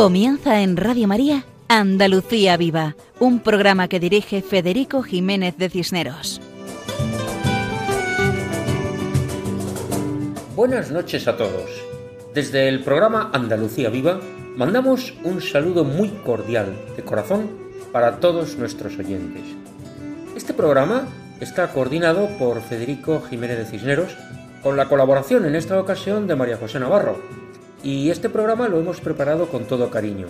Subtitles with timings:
[0.00, 6.40] Comienza en Radio María Andalucía Viva, un programa que dirige Federico Jiménez de Cisneros.
[10.56, 11.70] Buenas noches a todos.
[12.32, 14.18] Desde el programa Andalucía Viva
[14.56, 17.50] mandamos un saludo muy cordial de corazón
[17.92, 19.42] para todos nuestros oyentes.
[20.34, 21.08] Este programa
[21.40, 24.16] está coordinado por Federico Jiménez de Cisneros
[24.62, 27.20] con la colaboración en esta ocasión de María José Navarro.
[27.82, 30.28] Y este programa lo hemos preparado con todo cariño.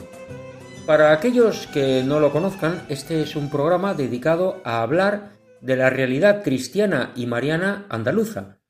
[0.86, 5.90] Para aquellos que no lo conozcan, este es un programa dedicado a hablar de la
[5.90, 8.60] realidad cristiana y mariana andaluza.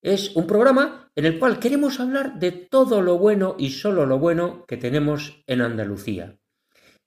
[0.00, 4.18] Es un programa en el cual queremos hablar de todo lo bueno y solo lo
[4.18, 6.38] bueno que tenemos en Andalucía.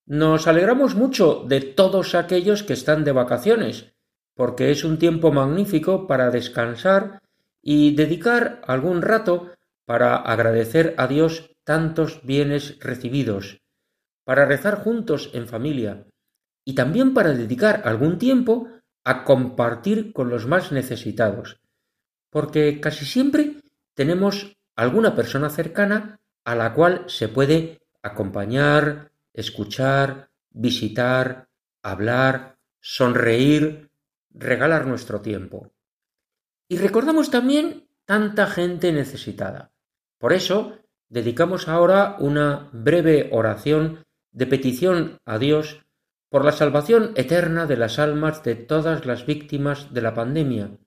[0.08, 3.94] Nos alegramos mucho de todos aquellos que están de vacaciones,
[4.36, 7.22] porque es un tiempo magnífico para descansar
[7.61, 9.52] y dedicar algún rato
[9.86, 13.61] para agradecer a Dios tantos bienes recibidos,
[14.23, 16.05] para rezar juntos en familia
[16.64, 18.67] y también para dedicar algún tiempo
[19.03, 21.60] a compartir con los más necesitados,
[22.30, 23.61] porque casi siempre
[23.93, 31.48] tenemos alguna persona cercana a la cual se puede acompañar, escuchar, visitar,
[31.81, 33.85] hablar, sonreír,
[34.36, 35.72] regalar nuestro tiempo.
[36.70, 39.72] Y recordamos también tanta gente necesitada.
[40.20, 40.80] Por eso,
[41.10, 45.86] dedicamos ahora una breve oración de petición a Dios
[46.30, 50.78] por la salvación eterna de las almas de todas las víctimas de la pandemia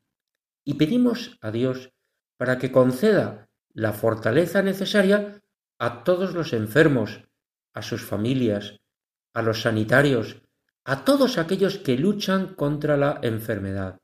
[0.64, 1.94] y pedimos a Dios
[2.36, 5.40] para que conceda la fortaleza necesaria
[5.78, 7.22] a todos los enfermos,
[7.72, 8.78] a sus familias,
[9.32, 10.42] a los sanitarios,
[10.88, 14.00] a todos aquellos que luchan contra la enfermedad,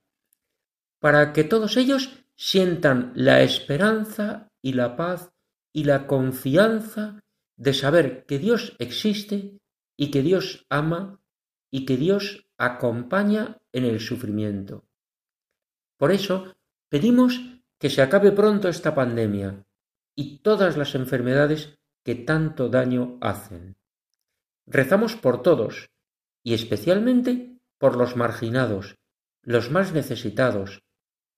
[1.01, 5.33] para que todos ellos sientan la esperanza y la paz
[5.73, 7.23] y la confianza
[7.57, 9.59] de saber que Dios existe
[9.97, 11.23] y que Dios ama
[11.71, 14.85] y que Dios acompaña en el sufrimiento.
[15.97, 16.55] Por eso
[16.91, 17.41] pedimos
[17.79, 19.65] que se acabe pronto esta pandemia
[20.15, 23.79] y todas las enfermedades que tanto daño hacen.
[24.67, 25.94] Rezamos por todos,
[26.45, 28.97] y especialmente por los marginados,
[29.43, 30.83] los más necesitados,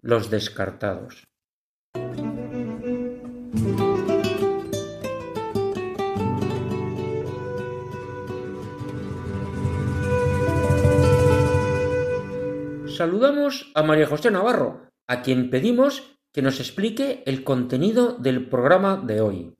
[0.03, 1.25] los descartados.
[12.97, 18.97] Saludamos a María José Navarro, a quien pedimos que nos explique el contenido del programa
[18.97, 19.55] de hoy.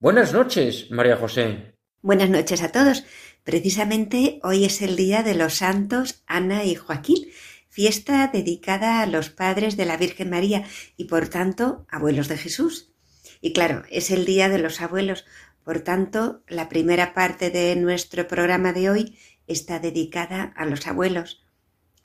[0.00, 1.77] Buenas noches, María José.
[2.00, 3.04] Buenas noches a todos.
[3.42, 7.26] Precisamente hoy es el día de los santos Ana y Joaquín,
[7.70, 10.64] fiesta dedicada a los padres de la Virgen María
[10.96, 12.92] y por tanto abuelos de Jesús.
[13.40, 15.24] Y claro, es el día de los abuelos,
[15.64, 21.47] por tanto la primera parte de nuestro programa de hoy está dedicada a los abuelos.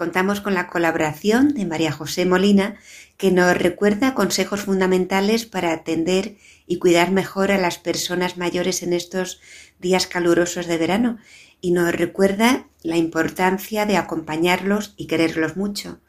[0.03, 2.75] Contamos con la colaboración de María José Molina,
[3.15, 6.35] que nos recuerda consejos fundamentales para atender
[6.67, 9.39] y cuidar mejor a las personas mayores en estos
[9.79, 11.19] días calurosos de verano
[11.61, 16.01] y nos recuerda la importancia de acompañarlos y quererlos mucho,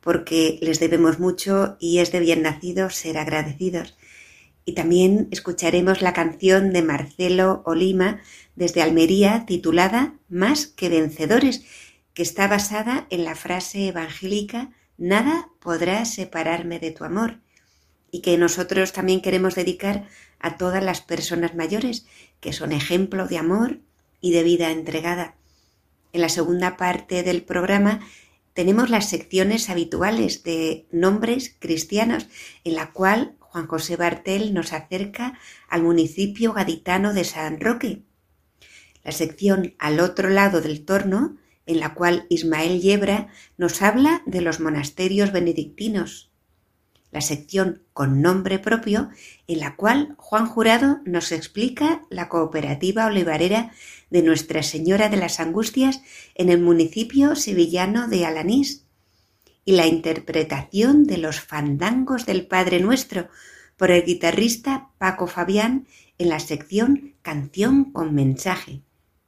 [0.00, 3.98] porque les debemos mucho y es de bien nacido ser agradecidos.
[4.64, 8.22] Y también escucharemos la canción de Marcelo Olima
[8.56, 11.66] desde Almería titulada Más que vencedores,
[12.14, 17.40] que está basada en la frase evangélica Nada podrá separarme de tu amor
[18.12, 20.06] y que nosotros también queremos dedicar
[20.38, 22.06] a todas las personas mayores
[22.40, 23.80] que son ejemplo de amor
[24.20, 25.34] y de vida entregada.
[26.12, 28.00] En la segunda parte del programa
[28.52, 32.28] tenemos las secciones habituales de nombres cristianos
[32.62, 35.38] en la cual Juan José Bartel nos acerca
[35.68, 38.02] al municipio gaditano de San Roque.
[39.02, 44.40] La sección al otro lado del torno en la cual Ismael Yebra nos habla de
[44.40, 46.30] los monasterios benedictinos.
[47.10, 49.10] La sección con nombre propio,
[49.46, 53.72] en la cual Juan Jurado nos explica la cooperativa olivarera
[54.10, 56.02] de Nuestra Señora de las Angustias
[56.34, 58.86] en el municipio sevillano de Alanís,
[59.64, 63.28] y la interpretación de los fandangos del Padre Nuestro,
[63.76, 65.86] por el guitarrista Paco Fabián
[66.18, 68.82] en la sección Canción con mensaje.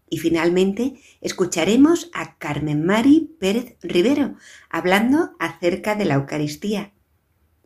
[0.08, 4.36] Y finalmente escucharemos a Carmen Mari Pérez Rivero
[4.70, 6.92] hablando acerca de la Eucaristía.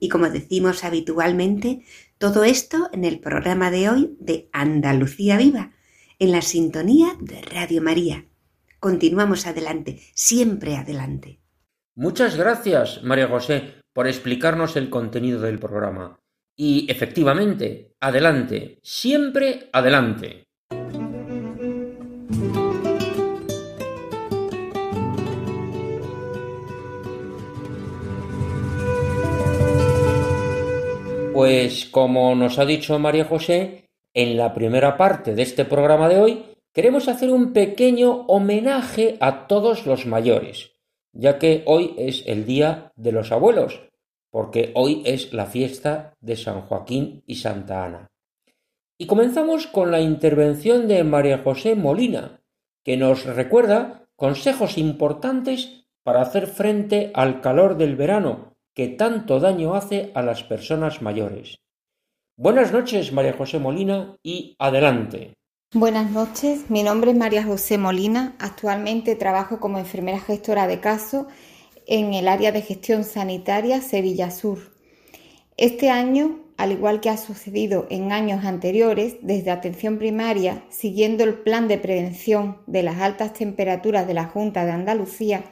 [0.01, 1.85] Y como decimos habitualmente,
[2.19, 5.73] todo esto en el programa de hoy de Andalucía Viva,
[6.19, 8.27] en la sintonía de Radio María.
[8.81, 11.41] Continuamos adelante, siempre adelante.
[11.97, 16.21] Muchas gracias, María José, por explicarnos el contenido del programa.
[16.57, 20.48] Y efectivamente, adelante, siempre adelante.
[31.39, 36.19] Pues como nos ha dicho María José, en la primera parte de este programa de
[36.19, 36.43] hoy
[36.75, 40.73] queremos hacer un pequeño homenaje a todos los mayores,
[41.13, 43.89] ya que hoy es el Día de los Abuelos,
[44.33, 48.11] porque hoy es la fiesta de San Joaquín y Santa Ana.
[48.99, 52.41] Y comenzamos con la intervención de María José Molina,
[52.83, 59.75] que nos recuerda consejos importantes para hacer frente al calor del verano que tanto daño
[59.75, 61.59] hace a las personas mayores.
[62.37, 65.35] Buenas noches, María José Molina, y adelante.
[65.75, 71.27] Buenas noches, mi nombre es María José Molina, actualmente trabajo como enfermera gestora de caso
[71.89, 74.77] en el área de gestión sanitaria Sevilla Sur.
[75.57, 81.35] Este año, al igual que ha sucedido en años anteriores, desde atención primaria, siguiendo el
[81.35, 85.43] plan de prevención de las altas temperaturas de la Junta de Andalucía,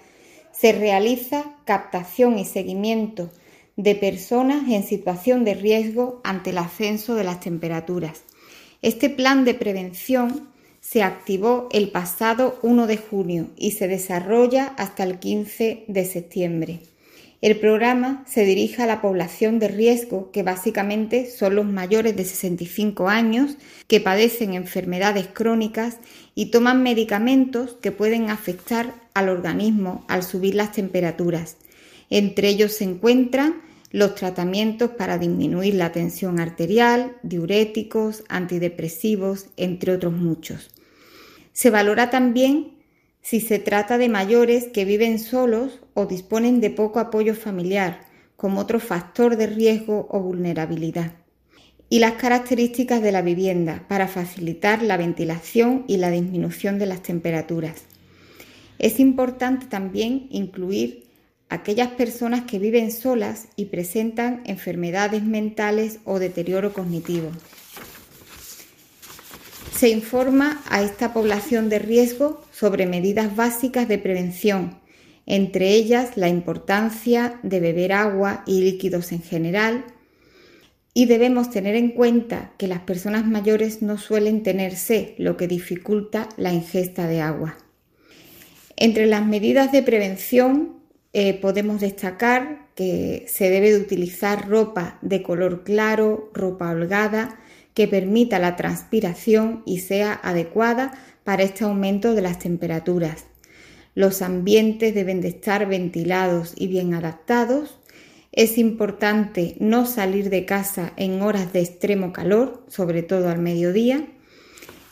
[0.58, 3.30] se realiza captación y seguimiento
[3.76, 8.22] de personas en situación de riesgo ante el ascenso de las temperaturas.
[8.80, 10.48] Este plan de prevención
[10.80, 16.80] se activó el pasado 1 de junio y se desarrolla hasta el 15 de septiembre.
[17.42, 22.24] El programa se dirige a la población de riesgo, que básicamente son los mayores de
[22.24, 23.56] 65 años
[23.88, 25.98] que padecen enfermedades crónicas
[26.34, 31.56] y toman medicamentos que pueden afectar al organismo al subir las temperaturas.
[32.10, 40.12] Entre ellos se encuentran los tratamientos para disminuir la tensión arterial, diuréticos, antidepresivos, entre otros
[40.12, 40.70] muchos.
[41.54, 42.76] Se valora también
[43.22, 48.02] si se trata de mayores que viven solos o disponen de poco apoyo familiar,
[48.36, 51.12] como otro factor de riesgo o vulnerabilidad.
[51.88, 57.02] Y las características de la vivienda para facilitar la ventilación y la disminución de las
[57.02, 57.86] temperaturas.
[58.78, 61.06] Es importante también incluir
[61.48, 67.30] aquellas personas que viven solas y presentan enfermedades mentales o deterioro cognitivo.
[69.74, 74.78] Se informa a esta población de riesgo sobre medidas básicas de prevención,
[75.26, 79.84] entre ellas la importancia de beber agua y líquidos en general,
[80.94, 85.46] y debemos tener en cuenta que las personas mayores no suelen tener sed, lo que
[85.46, 87.58] dificulta la ingesta de agua.
[88.76, 90.76] Entre las medidas de prevención
[91.14, 97.40] eh, podemos destacar que se debe de utilizar ropa de color claro, ropa holgada,
[97.72, 100.92] que permita la transpiración y sea adecuada
[101.24, 103.24] para este aumento de las temperaturas.
[103.94, 107.78] Los ambientes deben de estar ventilados y bien adaptados.
[108.30, 114.06] Es importante no salir de casa en horas de extremo calor, sobre todo al mediodía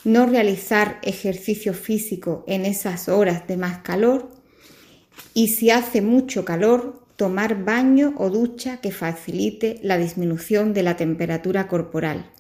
[0.05, 4.31] no realizar ejercicio físico en esas horas de más calor
[5.33, 10.97] y si hace mucho calor, tomar baño o ducha que facilite la disminución de la
[10.97, 12.31] temperatura corporal.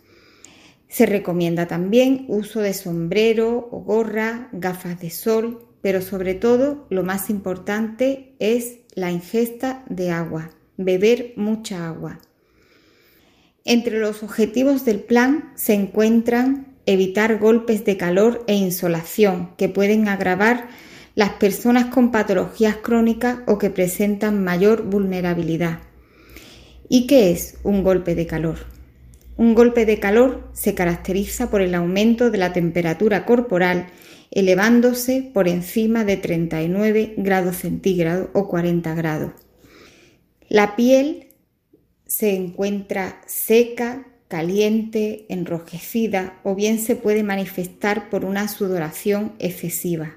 [0.88, 7.02] Se recomienda también uso de sombrero o gorra, gafas de sol, pero sobre todo lo
[7.02, 12.20] más importante es la ingesta de agua, beber mucha agua.
[13.64, 20.08] Entre los objetivos del plan se encuentran evitar golpes de calor e insolación que pueden
[20.08, 20.68] agravar
[21.14, 25.80] las personas con patologías crónicas o que presentan mayor vulnerabilidad.
[26.88, 28.58] ¿Y qué es un golpe de calor?
[29.36, 33.86] Un golpe de calor se caracteriza por el aumento de la temperatura corporal
[34.30, 39.32] elevándose por encima de 39 grados centígrados o 40 grados.
[40.48, 41.28] La piel
[42.06, 50.16] se encuentra seca, caliente, enrojecida o bien se puede manifestar por una sudoración excesiva.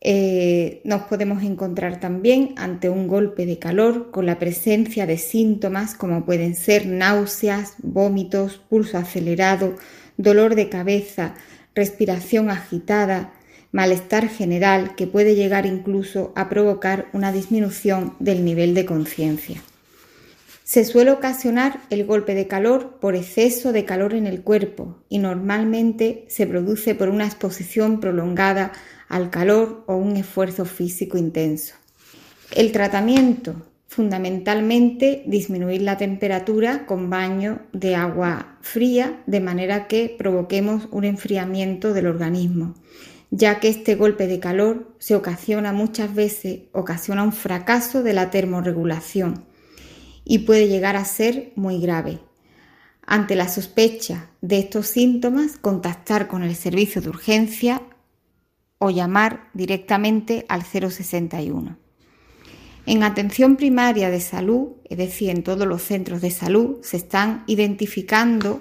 [0.00, 5.94] Eh, nos podemos encontrar también ante un golpe de calor con la presencia de síntomas
[5.94, 9.76] como pueden ser náuseas, vómitos, pulso acelerado,
[10.16, 11.36] dolor de cabeza,
[11.76, 13.34] respiración agitada,
[13.70, 19.62] malestar general que puede llegar incluso a provocar una disminución del nivel de conciencia.
[20.72, 25.18] Se suele ocasionar el golpe de calor por exceso de calor en el cuerpo y
[25.18, 28.72] normalmente se produce por una exposición prolongada
[29.10, 31.74] al calor o un esfuerzo físico intenso.
[32.52, 33.54] El tratamiento,
[33.86, 41.92] fundamentalmente disminuir la temperatura con baño de agua fría de manera que provoquemos un enfriamiento
[41.92, 42.76] del organismo,
[43.30, 48.30] ya que este golpe de calor se ocasiona muchas veces, ocasiona un fracaso de la
[48.30, 49.51] termorregulación
[50.24, 52.20] y puede llegar a ser muy grave.
[53.04, 57.82] Ante la sospecha de estos síntomas, contactar con el servicio de urgencia
[58.78, 61.76] o llamar directamente al 061.
[62.84, 67.44] En atención primaria de salud, es decir, en todos los centros de salud, se están
[67.46, 68.60] identificando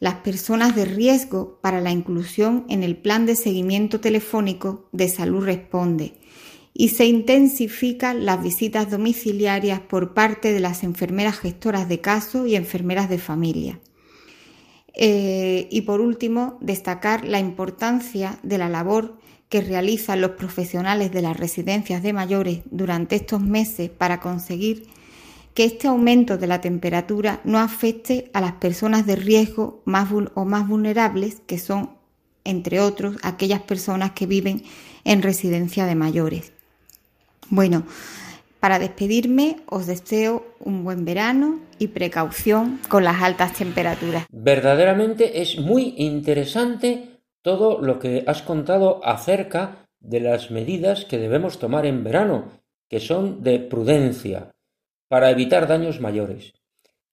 [0.00, 5.44] las personas de riesgo para la inclusión en el plan de seguimiento telefónico de Salud
[5.44, 6.14] Responde
[6.76, 12.56] y se intensifican las visitas domiciliarias por parte de las enfermeras gestoras de caso y
[12.56, 13.80] enfermeras de familia.
[14.92, 21.22] Eh, y por último, destacar la importancia de la labor que realizan los profesionales de
[21.22, 24.88] las residencias de mayores durante estos meses para conseguir
[25.54, 30.44] que este aumento de la temperatura no afecte a las personas de riesgo más o
[30.44, 31.90] más vulnerables, que son,
[32.42, 34.64] entre otros, aquellas personas que viven
[35.04, 36.53] en residencia de mayores.
[37.54, 37.86] Bueno,
[38.58, 44.26] para despedirme os deseo un buen verano y precaución con las altas temperaturas.
[44.32, 51.60] Verdaderamente es muy interesante todo lo que has contado acerca de las medidas que debemos
[51.60, 52.50] tomar en verano,
[52.88, 54.50] que son de prudencia,
[55.06, 56.54] para evitar daños mayores.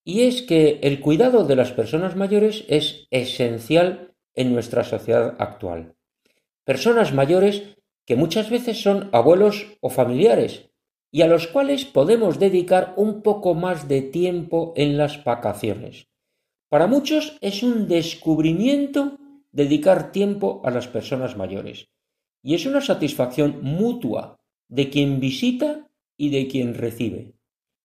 [0.03, 5.93] Y es que el cuidado de las personas mayores es esencial en nuestra sociedad actual.
[6.65, 7.77] Personas mayores
[8.11, 10.69] que muchas veces son abuelos o familiares,
[11.13, 16.09] y a los cuales podemos dedicar un poco más de tiempo en las vacaciones.
[16.67, 19.17] Para muchos es un descubrimiento
[19.53, 21.87] dedicar tiempo a las personas mayores.
[22.43, 25.87] Y es una satisfacción mutua de quien visita
[26.17, 27.35] y de quien recibe.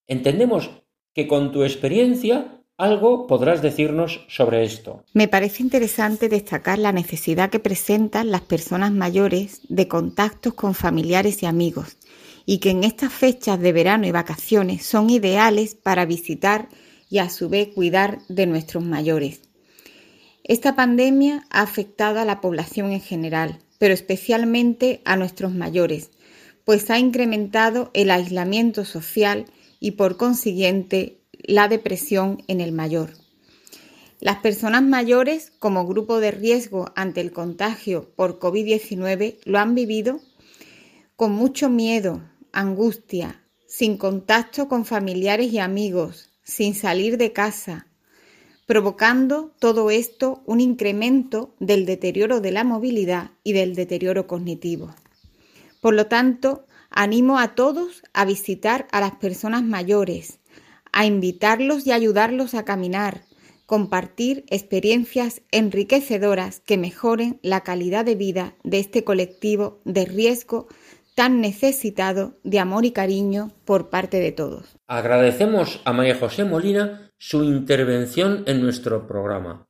[0.07, 0.71] Entendemos
[1.13, 5.03] que con tu experiencia algo podrás decirnos sobre esto.
[5.13, 11.41] Me parece interesante destacar la necesidad que presentan las personas mayores de contactos con familiares
[11.41, 11.97] y amigos
[12.45, 16.69] y que en estas fechas de verano y vacaciones son ideales para visitar
[17.09, 19.41] y a su vez cuidar de nuestros mayores.
[20.43, 26.11] Esta pandemia ha afectado a la población en general, pero especialmente a nuestros mayores,
[26.63, 29.45] pues ha incrementado el aislamiento social
[29.79, 33.11] y por consiguiente la depresión en el mayor.
[34.19, 40.19] Las personas mayores como grupo de riesgo ante el contagio por COVID-19 lo han vivido
[41.15, 47.87] con mucho miedo, angustia, sin contacto con familiares y amigos, sin salir de casa,
[48.65, 54.95] provocando todo esto un incremento del deterioro de la movilidad y del deterioro cognitivo.
[55.81, 60.39] Por lo tanto, animo a todos a visitar a las personas mayores,
[60.97, 63.21] a invitarlos y ayudarlos a caminar,
[63.67, 70.67] compartir experiencias enriquecedoras que mejoren la calidad de vida de este colectivo de riesgo
[71.13, 74.75] tan necesitado de amor y cariño por parte de todos.
[74.87, 79.67] Agradecemos a María José Molina su intervención en nuestro programa.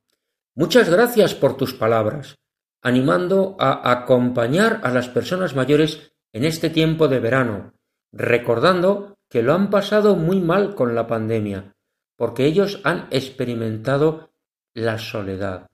[0.55, 2.38] Muchas gracias por tus palabras,
[2.81, 7.74] animando a acompañar a las personas mayores en este tiempo de verano,
[8.13, 11.74] recordando que lo han pasado muy mal con la pandemia,
[12.15, 14.31] porque ellos han experimentado
[14.74, 15.67] la soledad.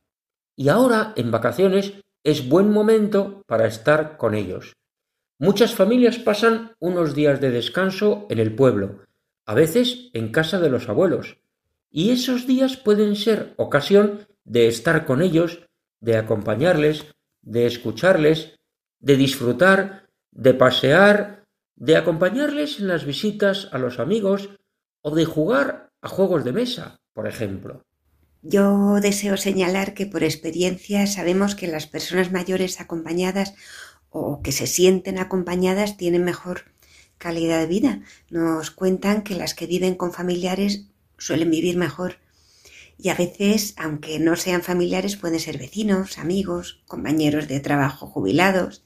[0.56, 1.94] Y ahora, en vacaciones,
[2.24, 4.74] es buen momento para estar con ellos.
[5.40, 9.02] Muchas familias pasan unos días de descanso en el pueblo,
[9.46, 11.38] a veces en casa de los abuelos,
[11.90, 15.68] y esos días pueden ser ocasión de estar con ellos,
[16.00, 18.56] de acompañarles, de escucharles,
[19.00, 21.43] de disfrutar, de pasear,
[21.76, 24.50] de acompañarles en las visitas a los amigos
[25.02, 27.84] o de jugar a juegos de mesa, por ejemplo.
[28.42, 33.54] Yo deseo señalar que por experiencia sabemos que las personas mayores acompañadas
[34.10, 36.66] o que se sienten acompañadas tienen mejor
[37.18, 38.02] calidad de vida.
[38.30, 40.88] Nos cuentan que las que viven con familiares
[41.18, 42.18] suelen vivir mejor.
[42.98, 48.84] Y a veces, aunque no sean familiares, pueden ser vecinos, amigos, compañeros de trabajo jubilados.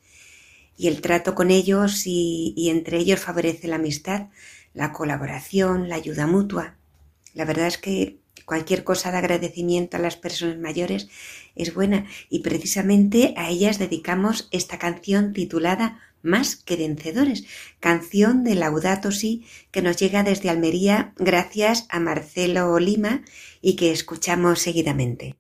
[0.78, 4.28] Y el trato con ellos y, entre ellos favorece la amistad,
[4.74, 6.78] la colaboración, la ayuda mutua.
[7.34, 11.10] La verdad es que cualquier cosa de agradecimiento a las personas mayores
[11.56, 17.46] es buena y precisamente a ellas dedicamos esta canción titulada más que vencedores,
[17.80, 23.24] canción de Laudato Si que nos llega desde Almería gracias a Marcelo Lima
[23.62, 25.36] y que escuchamos seguidamente.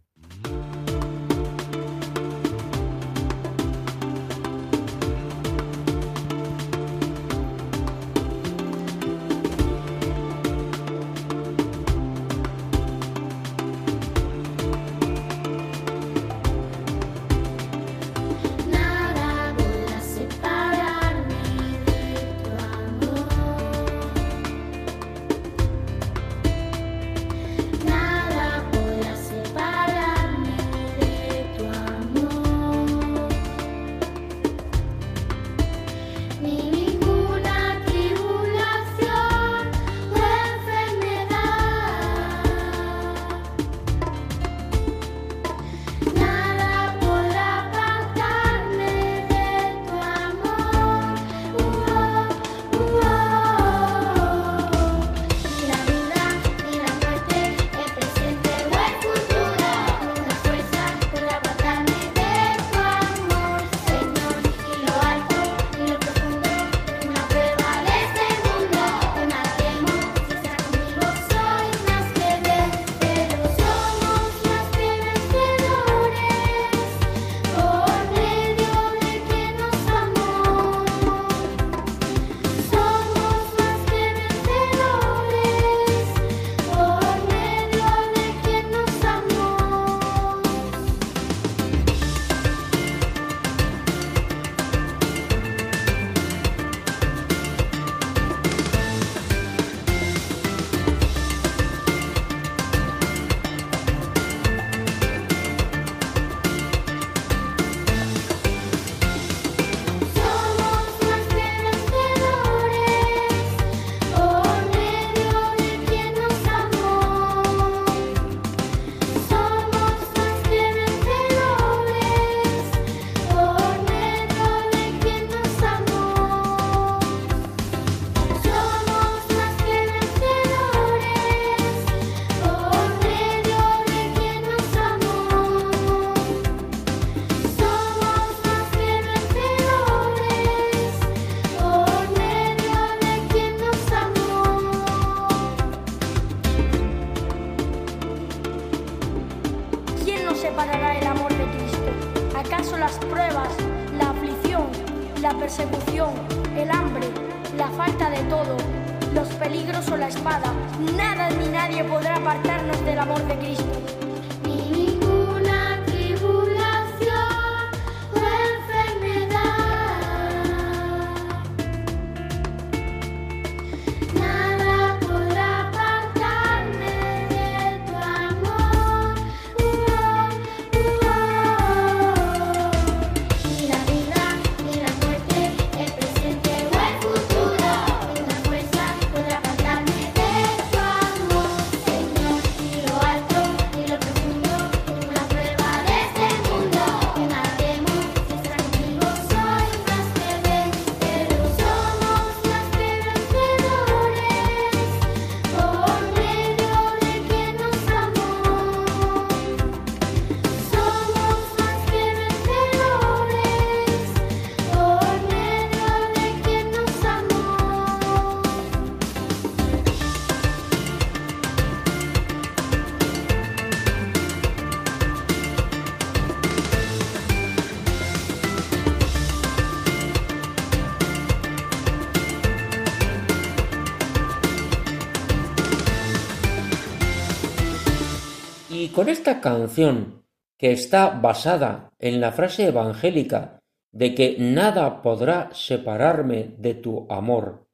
[238.97, 240.23] Con esta canción,
[240.57, 243.59] que está basada en la frase evangélica
[243.91, 247.67] de que nada podrá separarme de tu amor,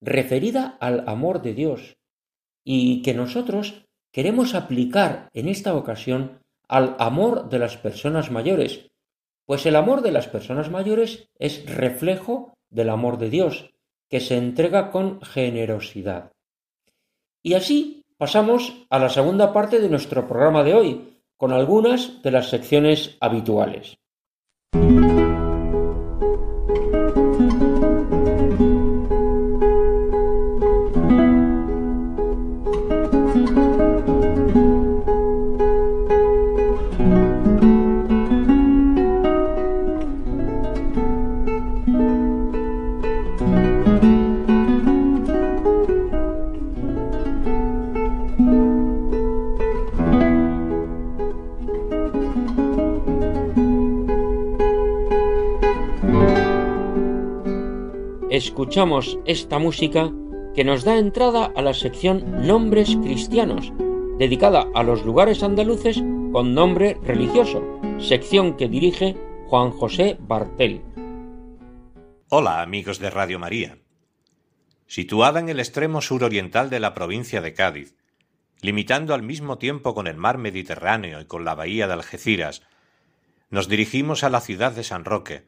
[0.00, 1.96] referida al amor de Dios,
[2.62, 6.38] y que nosotros queremos aplicar en esta ocasión
[6.68, 8.88] al amor de las personas mayores,
[9.46, 13.74] pues el amor de las personas mayores es reflejo del amor de Dios,
[14.08, 16.30] que se entrega con generosidad.
[17.42, 22.32] Y así Pasamos a la segunda parte de nuestro programa de hoy, con algunas de
[22.32, 23.96] las secciones habituales.
[58.38, 60.12] Escuchamos esta música
[60.54, 63.72] que nos da entrada a la sección Nombres Cristianos,
[64.16, 66.00] dedicada a los lugares andaluces
[66.32, 69.16] con nombre religioso, sección que dirige
[69.48, 70.82] Juan José Bartel.
[72.28, 73.78] Hola amigos de Radio María.
[74.86, 77.96] Situada en el extremo suroriental de la provincia de Cádiz,
[78.60, 82.62] limitando al mismo tiempo con el mar Mediterráneo y con la bahía de Algeciras,
[83.50, 85.44] nos dirigimos a la ciudad de San Roque,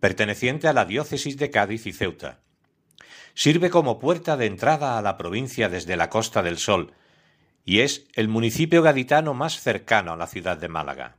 [0.00, 2.40] perteneciente a la diócesis de Cádiz y Ceuta.
[3.34, 6.92] Sirve como puerta de entrada a la provincia desde la Costa del Sol
[7.64, 11.16] y es el municipio gaditano más cercano a la ciudad de Málaga.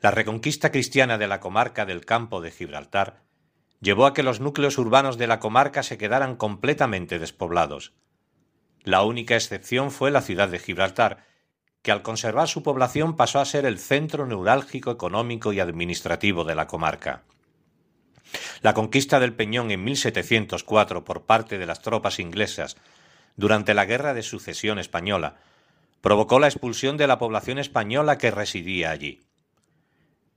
[0.00, 3.22] La reconquista cristiana de la comarca del Campo de Gibraltar
[3.80, 7.92] llevó a que los núcleos urbanos de la comarca se quedaran completamente despoblados.
[8.84, 11.24] La única excepción fue la ciudad de Gibraltar,
[11.82, 16.54] que al conservar su población pasó a ser el centro neurálgico económico y administrativo de
[16.54, 17.24] la comarca.
[18.62, 22.76] La conquista del Peñón en 1704 por parte de las tropas inglesas
[23.36, 25.36] durante la Guerra de Sucesión Española
[26.00, 29.20] provocó la expulsión de la población española que residía allí.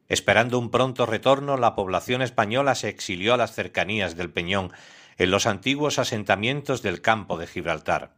[0.07, 4.71] Esperando un pronto retorno, la población española se exilió a las cercanías del Peñón,
[5.17, 8.13] en los antiguos asentamientos del campo de Gibraltar.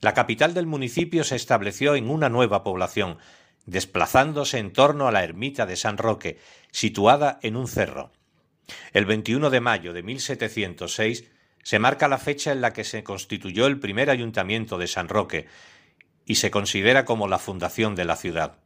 [0.00, 3.18] La capital del municipio se estableció en una nueva población,
[3.66, 6.38] desplazándose en torno a la ermita de San Roque,
[6.72, 8.10] situada en un cerro.
[8.92, 11.24] El 21 de mayo de 1706
[11.62, 15.46] se marca la fecha en la que se constituyó el primer ayuntamiento de San Roque
[16.26, 18.58] y se considera como la fundación de la ciudad.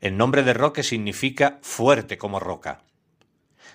[0.00, 2.82] El nombre de Roque significa fuerte como roca.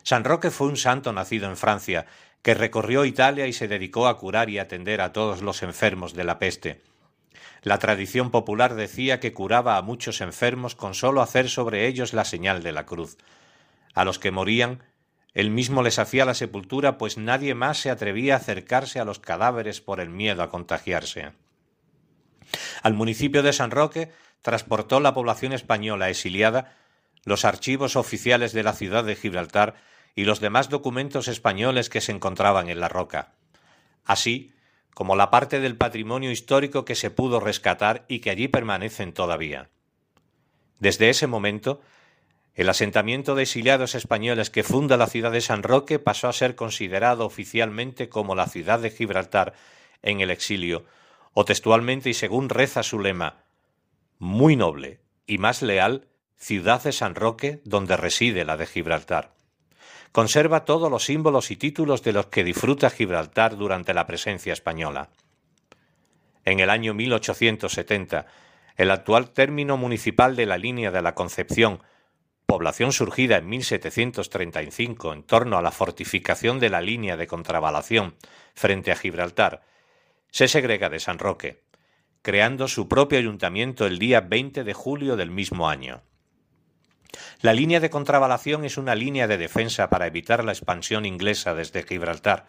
[0.03, 2.05] San Roque fue un santo nacido en Francia,
[2.41, 6.23] que recorrió Italia y se dedicó a curar y atender a todos los enfermos de
[6.25, 6.81] la peste.
[7.61, 12.25] La tradición popular decía que curaba a muchos enfermos con sólo hacer sobre ellos la
[12.25, 13.17] señal de la cruz.
[13.93, 14.83] A los que morían
[15.33, 19.19] él mismo les hacía la sepultura, pues nadie más se atrevía a acercarse a los
[19.19, 21.31] cadáveres por el miedo a contagiarse.
[22.83, 26.75] Al municipio de San Roque transportó la población española exiliada
[27.25, 29.75] los archivos oficiales de la ciudad de Gibraltar
[30.15, 33.33] y los demás documentos españoles que se encontraban en la roca,
[34.03, 34.53] así
[34.93, 39.69] como la parte del patrimonio histórico que se pudo rescatar y que allí permanecen todavía.
[40.79, 41.81] Desde ese momento,
[42.55, 46.55] el asentamiento de exiliados españoles que funda la ciudad de San Roque pasó a ser
[46.55, 49.53] considerado oficialmente como la ciudad de Gibraltar
[50.03, 50.85] en el exilio,
[51.33, 53.43] o textualmente y según reza su lema,
[54.19, 59.33] muy noble y más leal, ciudad de San Roque donde reside la de Gibraltar.
[60.11, 65.09] Conserva todos los símbolos y títulos de los que disfruta Gibraltar durante la presencia española.
[66.45, 68.27] En el año 1870,
[68.75, 71.81] el actual término municipal de la línea de la Concepción
[72.53, 78.13] población surgida en 1735 en torno a la fortificación de la línea de contravalación
[78.53, 79.63] frente a Gibraltar,
[80.29, 81.63] se segrega de San Roque,
[82.21, 86.03] creando su propio ayuntamiento el día 20 de julio del mismo año.
[87.41, 91.81] La línea de contravalación es una línea de defensa para evitar la expansión inglesa desde
[91.81, 92.45] Gibraltar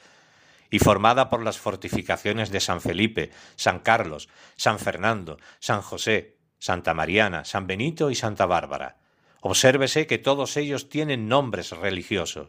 [0.68, 6.92] y formada por las fortificaciones de San Felipe, San Carlos, San Fernando, San José, Santa
[6.92, 8.98] Mariana, San Benito y Santa Bárbara,
[9.46, 12.48] Obsérvese que todos ellos tienen nombres religiosos.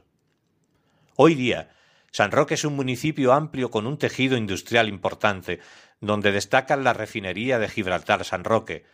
[1.17, 1.71] Hoy día,
[2.09, 5.59] San Roque es un municipio amplio con un tejido industrial importante,
[5.99, 8.85] donde destacan la refinería de Gibraltar San Roque,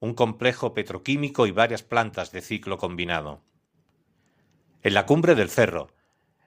[0.00, 3.42] un complejo petroquímico y varias plantas de ciclo combinado.
[4.82, 5.90] En la cumbre del cerro,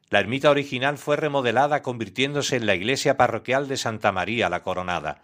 [0.09, 5.21] la ermita original fue remodelada convirtiéndose en la iglesia parroquial de Santa María la Coronada.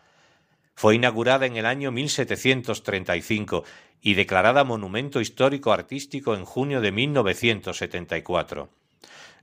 [0.81, 3.65] Fue inaugurada en el año 1735
[4.01, 8.67] y declarada Monumento Histórico Artístico en junio de 1974.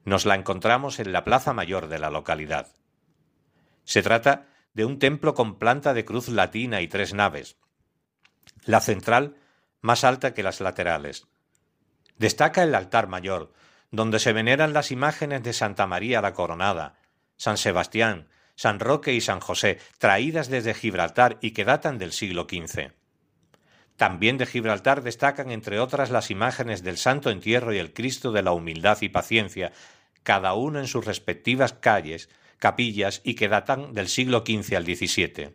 [0.05, 2.67] Nos la encontramos en la Plaza Mayor de la localidad.
[3.85, 7.55] Se trata de un templo con planta de cruz latina y tres naves.
[8.65, 9.37] La central
[9.81, 11.29] más alta que las laterales.
[12.17, 13.53] Destaca el altar mayor,
[13.93, 16.99] donde se veneran las imágenes de Santa María la Coronada,
[17.37, 18.27] San Sebastián,
[18.59, 22.91] San Roque y San José, traídas desde Gibraltar y que datan del siglo XV.
[23.97, 28.43] También de Gibraltar destacan, entre otras, las imágenes del Santo Entierro y el Cristo de
[28.43, 29.71] la Humildad y Paciencia,
[30.25, 35.55] cada uno en sus respectivas calles, capillas y que datan del siglo XV al XVII.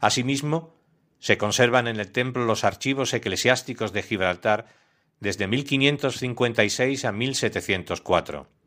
[0.00, 0.74] Asimismo,
[1.20, 4.66] se conservan en el templo los archivos eclesiásticos de Gibraltar
[5.20, 8.59] desde 1556 a 1704.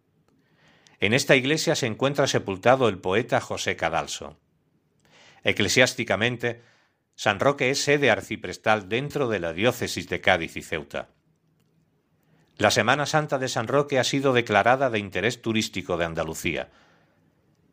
[1.04, 4.40] En esta iglesia se encuentra sepultado el poeta José Cadalso.
[5.44, 6.62] Eclesiásticamente,
[7.14, 11.10] San Roque es sede arciprestal dentro de la diócesis de Cádiz y Ceuta.
[12.56, 16.72] La Semana Santa de San Roque ha sido declarada de interés turístico de Andalucía.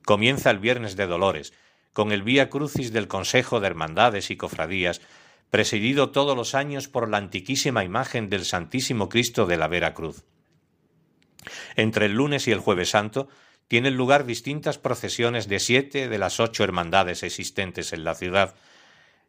[0.05, 1.53] Comienza el Viernes de Dolores,
[1.93, 5.03] con el Vía Crucis del Consejo de Hermandades y Cofradías,
[5.51, 10.25] presidido todos los años por la antiquísima imagen del Santísimo Cristo de la Vera Cruz.
[11.77, 13.29] Entre el lunes y el jueves santo
[13.69, 18.55] tienen lugar distintas procesiones de siete de las ocho hermandades existentes en la ciudad,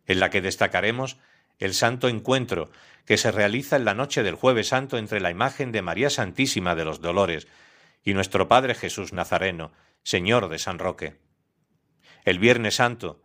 [0.08, 1.18] en la que destacaremos
[1.60, 2.72] el Santo Encuentro,
[3.06, 6.76] que se realiza en la noche del jueves santo entre la imagen de María Santísima
[6.76, 7.48] de los Dolores
[8.04, 9.72] y nuestro Padre Jesús Nazareno,
[10.04, 11.20] Señor de San Roque.
[12.26, 13.22] El Viernes Santo,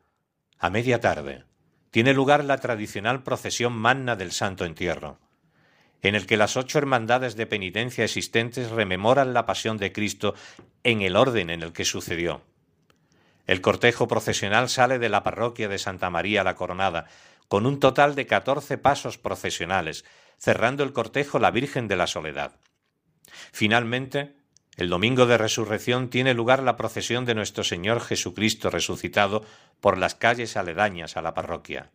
[0.59, 1.45] a media tarde,
[1.91, 5.19] tiene lugar la tradicional procesión magna del Santo Entierro
[6.03, 10.35] en el que las ocho hermandades de penitencia existentes rememoran la pasión de Cristo
[10.83, 12.43] en el orden en el que sucedió.
[13.47, 17.07] El cortejo procesional sale de la parroquia de Santa María la Coronada,
[17.49, 20.05] con un total de catorce pasos procesionales,
[20.39, 22.57] cerrando el cortejo la Virgen de la Soledad.
[23.53, 24.35] Finalmente,
[24.77, 29.45] el domingo de resurrección tiene lugar la procesión de nuestro Señor Jesucristo resucitado
[29.81, 31.91] por las calles aledañas a la parroquia.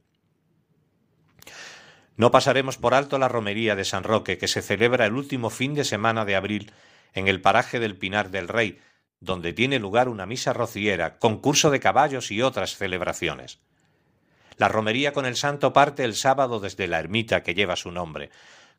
[2.21, 5.73] No pasaremos por alto la romería de San Roque, que se celebra el último fin
[5.73, 6.71] de semana de abril
[7.15, 8.79] en el paraje del Pinar del Rey,
[9.19, 13.57] donde tiene lugar una misa rociera, concurso de caballos y otras celebraciones.
[14.57, 18.29] La romería con el santo parte el sábado desde la ermita que lleva su nombre,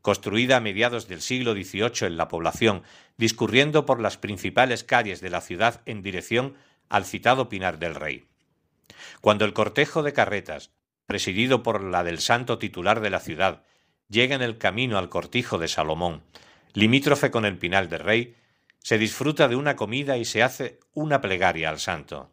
[0.02, 2.84] construida a mediados del siglo XVIII en la población,
[3.16, 6.54] discurriendo por las principales calles de la ciudad en dirección
[6.88, 8.28] al citado Pinar del Rey.
[9.20, 10.70] Cuando el cortejo de carretas,
[11.06, 13.62] presidido por la del santo titular de la ciudad,
[14.08, 16.22] llega en el camino al cortijo de Salomón,
[16.74, 18.36] limítrofe con el Pinal del Rey,
[18.78, 22.32] se disfruta de una comida y se hace una plegaria al santo.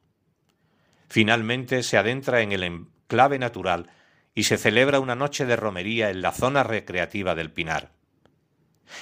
[1.07, 3.89] Finalmente se adentra en el enclave natural
[4.33, 7.91] y se celebra una noche de romería en la zona recreativa del Pinar.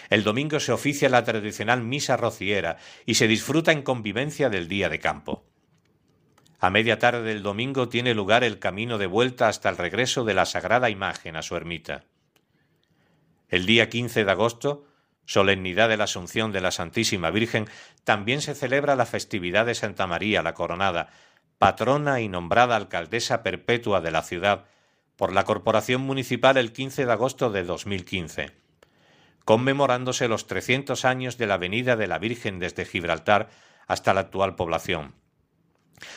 [0.09, 4.89] El domingo se oficia la tradicional misa rociera y se disfruta en convivencia del día
[4.89, 5.45] de campo.
[6.59, 10.33] A media tarde del domingo tiene lugar el camino de vuelta hasta el regreso de
[10.33, 12.05] la sagrada imagen a su ermita.
[13.47, 14.85] El día 15 de agosto,
[15.25, 17.67] solemnidad de la Asunción de la Santísima Virgen,
[18.03, 21.09] también se celebra la festividad de Santa María la Coronada,
[21.59, 24.65] patrona y nombrada alcaldesa perpetua de la ciudad
[25.15, 28.51] por la Corporación Municipal el 15 de agosto de 2015,
[29.45, 33.49] conmemorándose los 300 años de la venida de la Virgen desde Gibraltar
[33.85, 35.26] hasta la actual población.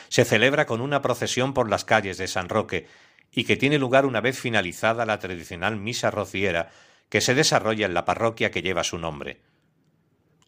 [0.09, 2.87] Se celebra con una procesión por las calles de San Roque
[3.31, 6.69] y que tiene lugar una vez finalizada la tradicional misa rociera
[7.09, 9.41] que se desarrolla en la parroquia que lleva su nombre.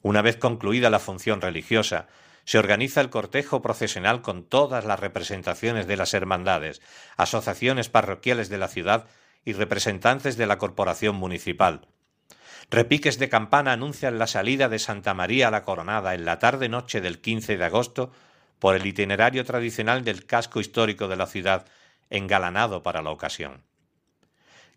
[0.02, 2.08] Una vez concluida la función religiosa,
[2.46, 6.82] se organiza el cortejo procesional con todas las representaciones de las hermandades,
[7.16, 9.08] asociaciones parroquiales de la ciudad
[9.46, 11.88] y representantes de la corporación municipal.
[12.70, 17.02] Repiques de campana anuncian la salida de Santa María la Coronada en la tarde noche
[17.02, 18.12] del 15 de agosto
[18.60, 21.66] por el itinerario tradicional del casco histórico de la ciudad,
[22.10, 23.64] engalanado para la ocasión.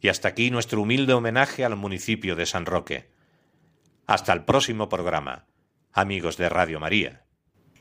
[0.00, 3.10] Y hasta aquí nuestro humilde homenaje al municipio de San Roque.
[4.06, 5.46] Hasta el próximo programa,
[5.92, 7.24] amigos de Radio María.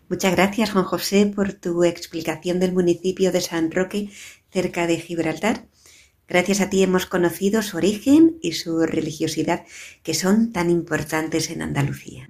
[0.08, 4.10] Muchas gracias, Juan José, por tu explicación del municipio de San Roque,
[4.52, 5.68] cerca de Gibraltar.
[6.28, 9.66] Gracias a ti hemos conocido su origen y su religiosidad,
[10.04, 12.28] que son tan importantes en Andalucía.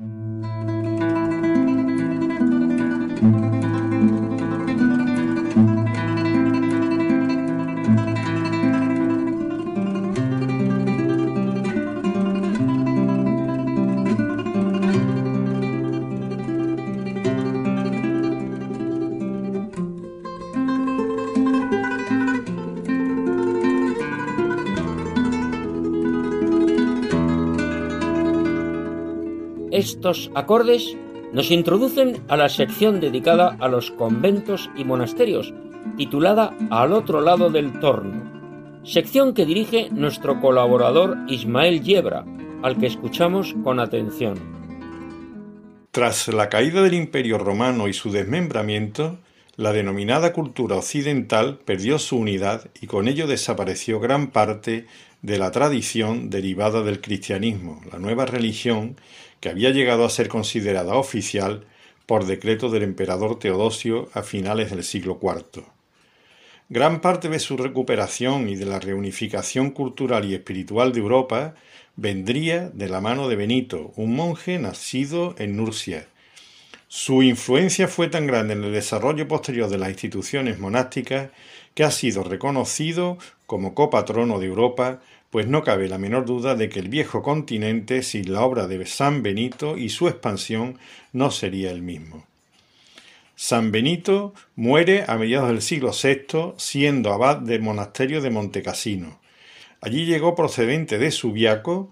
[29.76, 30.96] Estos acordes
[31.34, 35.54] nos introducen a la sección dedicada a los conventos y monasterios,
[35.98, 42.24] titulada Al otro lado del torno, sección que dirige nuestro colaborador Ismael Yebra,
[42.64, 44.40] al que escuchamos con atención.
[45.92, 49.18] Tras la caída del Imperio romano y su desmembramiento,
[49.58, 54.86] la denominada cultura occidental perdió su unidad y con ello desapareció gran parte
[55.22, 58.96] de la tradición derivada del cristianismo, la nueva religión
[59.40, 61.66] que había llegado a ser considerada oficial
[62.06, 65.64] por decreto del emperador Teodosio a finales del siglo IV.
[66.70, 71.56] Gran parte de su recuperación y de la reunificación cultural y espiritual de Europa
[71.96, 76.08] vendría de la mano de Benito, un monje nacido en Nurcia.
[76.88, 81.30] Su influencia fue tan grande en el desarrollo posterior de las instituciones monásticas
[81.74, 85.02] que ha sido reconocido como copatrono de Europa
[85.36, 88.86] pues no cabe la menor duda de que el viejo continente sin la obra de
[88.86, 90.80] San Benito y su expansión
[91.12, 92.26] no sería el mismo.
[93.36, 99.20] San Benito muere a mediados del siglo VI siendo abad del monasterio de Montecassino.
[99.82, 101.92] Allí llegó procedente de Subiaco,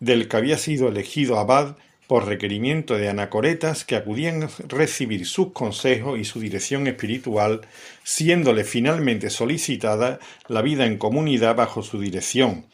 [0.00, 5.52] del que había sido elegido abad por requerimiento de anacoretas que acudían a recibir sus
[5.52, 7.60] consejos y su dirección espiritual,
[8.08, 12.64] siéndole finalmente solicitada la vida en comunidad bajo su dirección,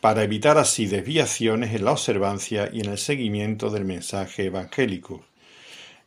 [0.00, 5.24] para evitar así desviaciones en la observancia y en el seguimiento del mensaje evangélico.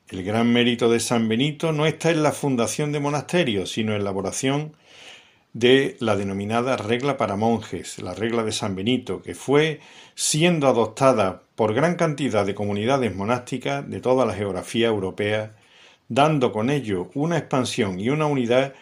[0.10, 4.00] El gran mérito de San Benito no está en la fundación de monasterios, sino en
[4.00, 4.76] la elaboración
[5.54, 9.80] de la denominada regla para monjes, la regla de San Benito, que fue
[10.16, 15.56] siendo adoptada por gran cantidad de comunidades monásticas de toda la geografía europea,
[16.08, 18.74] dando con ello una expansión y una unidad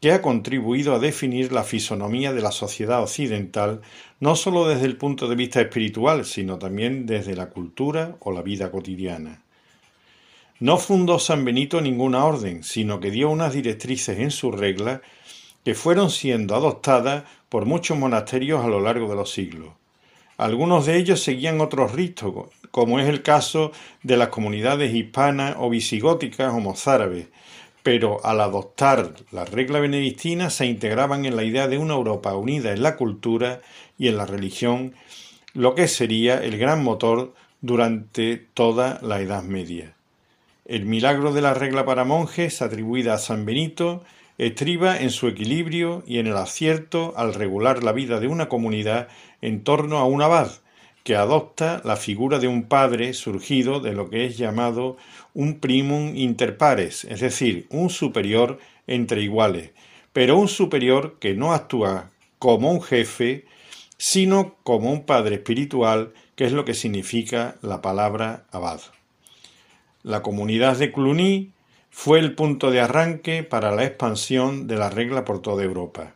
[0.00, 3.80] que ha contribuido a definir la fisonomía de la sociedad occidental
[4.20, 8.42] no sólo desde el punto de vista espiritual, sino también desde la cultura o la
[8.42, 9.42] vida cotidiana.
[10.60, 15.02] No fundó San Benito ninguna orden, sino que dio unas directrices en su regla
[15.64, 19.70] que fueron siendo adoptadas por muchos monasterios a lo largo de los siglos.
[20.36, 25.70] Algunos de ellos seguían otros ritos, como es el caso de las comunidades hispanas o
[25.70, 27.26] visigóticas o mozárabes,
[27.82, 32.72] pero al adoptar la regla benedictina se integraban en la idea de una Europa unida
[32.72, 33.60] en la cultura
[33.96, 34.94] y en la religión,
[35.54, 39.94] lo que sería el gran motor durante toda la Edad Media.
[40.64, 44.04] El milagro de la regla para monjes, atribuida a San Benito,
[44.36, 49.08] estriba en su equilibrio y en el acierto al regular la vida de una comunidad
[49.40, 50.50] en torno a un abad,
[51.04, 54.96] que adopta la figura de un padre surgido de lo que es llamado
[55.34, 59.70] un primum inter pares, es decir, un superior entre iguales,
[60.12, 63.46] pero un superior que no actúa como un jefe,
[63.96, 68.80] sino como un padre espiritual, que es lo que significa la palabra abad.
[70.02, 71.52] La comunidad de Cluny
[71.90, 76.14] fue el punto de arranque para la expansión de la regla por toda Europa.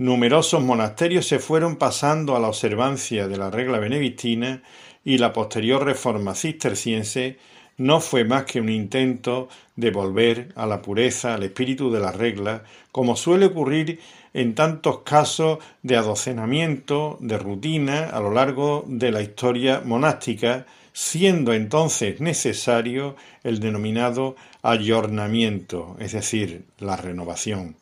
[0.00, 4.62] Numerosos monasterios se fueron pasando a la observancia de la regla benedictina
[5.04, 7.36] y la posterior reforma cisterciense
[7.76, 12.12] no fue más que un intento de volver a la pureza, al espíritu de la
[12.12, 14.00] regla, como suele ocurrir
[14.32, 21.52] en tantos casos de adocenamiento, de rutina a lo largo de la historia monástica, siendo
[21.52, 27.79] entonces necesario el denominado ayornamiento, es decir, la renovación.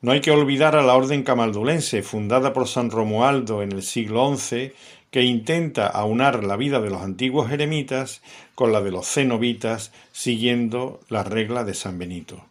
[0.00, 4.36] No hay que olvidar a la orden camaldulense, fundada por San Romualdo en el siglo
[4.36, 4.72] XI,
[5.10, 8.22] que intenta aunar la vida de los antiguos eremitas
[8.54, 12.44] con la de los cenobitas, siguiendo la regla de San Benito.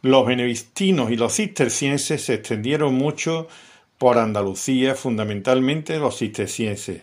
[0.00, 3.48] Los benedictinos y los cistercienses se extendieron mucho
[3.98, 7.02] por Andalucía, fundamentalmente los cistercienses,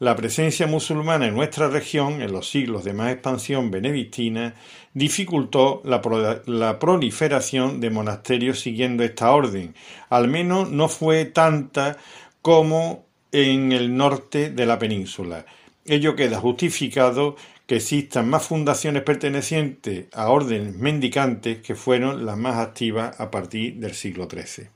[0.00, 4.54] la presencia musulmana en nuestra región, en los siglos de más expansión benedictina,
[4.94, 9.74] dificultó la, proliferación de monasterios siguiendo esta orden.
[10.08, 11.98] Al menos no fue tanta
[12.40, 15.44] como en el norte de la península.
[15.84, 17.36] Ello queda justificado
[17.66, 23.74] que existan más fundaciones pertenecientes a órdenes mendicantes que fueron las más activas a partir
[23.74, 24.68] del siglo XIII.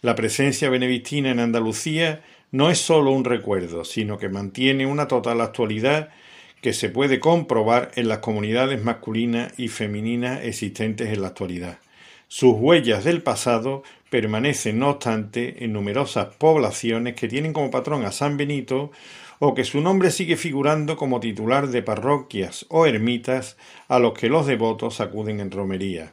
[0.00, 5.40] La presencia benedictina en Andalucía no es sólo un recuerdo, sino que mantiene una total
[5.40, 6.10] actualidad
[6.60, 11.78] que se puede comprobar en las comunidades masculinas y femeninas existentes en la actualidad.
[12.28, 18.12] Sus huellas del pasado permanecen, no obstante, en numerosas poblaciones que tienen como patrón a
[18.12, 18.92] San Benito
[19.38, 23.56] o que su nombre sigue figurando como titular de parroquias o ermitas
[23.88, 26.12] a los que los devotos acuden en romería.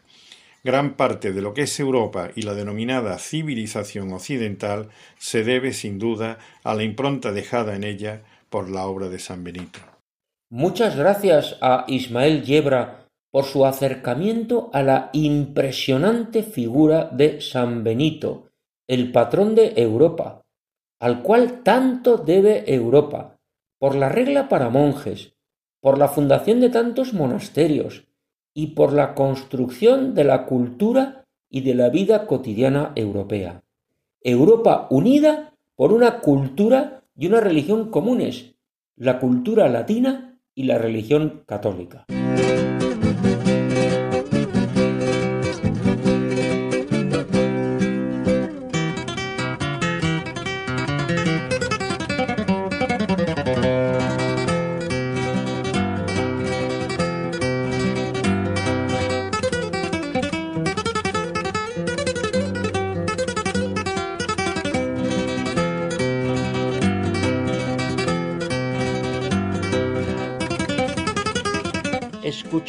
[0.70, 5.97] Gran parte de lo que es Europa y la denominada civilización occidental se debe sin
[5.97, 9.80] duda a la impronta dejada en ella por la obra de San Benito.
[10.51, 18.49] Muchas gracias a Ismael Yebra por su acercamiento a la impresionante figura de San Benito,
[18.88, 20.43] el patrón de Europa,
[21.01, 23.38] al cual tanto debe Europa,
[23.80, 25.34] por la regla para monjes,
[25.82, 28.03] por la fundación de tantos monasterios,
[28.60, 33.64] y por la construcción de la cultura y de la vida cotidiana europea.
[34.22, 38.55] Europa unida por una cultura y una religión comunes,
[38.97, 42.05] la cultura latina y la religión católica.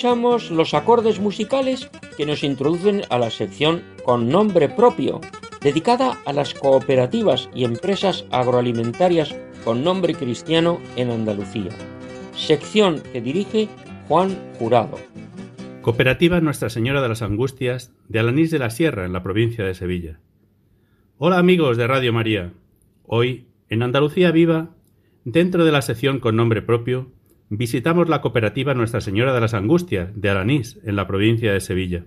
[0.01, 5.21] Escuchamos los acordes musicales que nos introducen a la sección con nombre propio,
[5.61, 11.69] dedicada a las cooperativas y empresas agroalimentarias con nombre cristiano en Andalucía.
[12.35, 13.69] Sección que dirige
[14.09, 14.99] Juan Jurado.
[15.83, 19.75] Cooperativa Nuestra Señora de las Angustias de Alanís de la Sierra, en la provincia de
[19.75, 20.19] Sevilla.
[21.19, 22.55] Hola amigos de Radio María.
[23.05, 24.71] Hoy, en Andalucía Viva,
[25.25, 27.13] dentro de la sección con nombre propio,
[27.51, 32.05] visitamos la cooperativa Nuestra Señora de las Angustias de Alanís, en la provincia de Sevilla.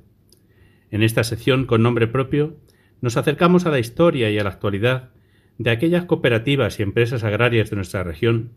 [0.90, 2.56] En esta sección con nombre propio,
[3.02, 5.10] nos acercamos a la historia y a la actualidad
[5.58, 8.52] de aquellas cooperativas y empresas agrarias de nuestra región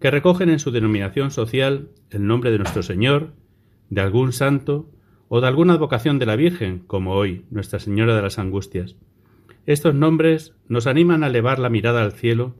[0.00, 3.34] que recogen en su denominación social el nombre de nuestro Señor,
[3.90, 4.88] de algún santo
[5.28, 8.94] o de alguna advocación de la Virgen, como hoy, Nuestra Señora de las Angustias.
[9.66, 12.54] Estos nombres nos animan a elevar la mirada al cielo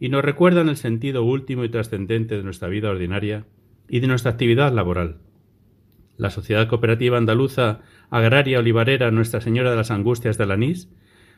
[0.00, 3.44] y nos recuerdan el sentido último y trascendente de nuestra vida ordinaria
[3.86, 5.18] y de nuestra actividad laboral.
[6.16, 10.88] La Sociedad Cooperativa Andaluza Agraria Olivarera Nuestra Señora de las Angustias de Alanís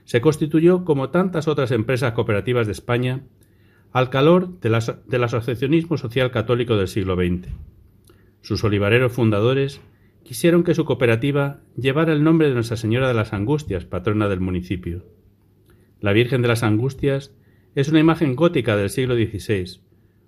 [0.04, 3.22] se constituyó, como tantas otras empresas cooperativas de España,
[3.92, 7.48] al calor del asociacionismo social católico del siglo XX.
[8.40, 9.80] Sus olivareros fundadores
[10.22, 14.40] quisieron que su cooperativa llevara el nombre de Nuestra Señora de las Angustias, patrona del
[14.40, 15.04] municipio.
[16.00, 17.32] La Virgen de las Angustias
[17.74, 19.80] es una imagen gótica del siglo XVI,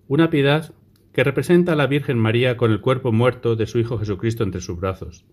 [0.09, 0.75] una piedad
[1.13, 4.63] que representa a la Virgen María con el cuerpo muerto de su Hijo Jesucristo entre
[4.63, 5.27] sus brazos.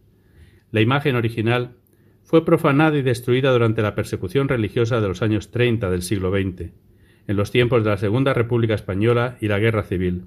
[0.71, 1.75] La imagen original
[2.23, 6.71] fue profanada y destruida durante la persecución religiosa de los años 30 del siglo XX,
[7.27, 10.25] en los tiempos de la Segunda República Española y la Guerra Civil.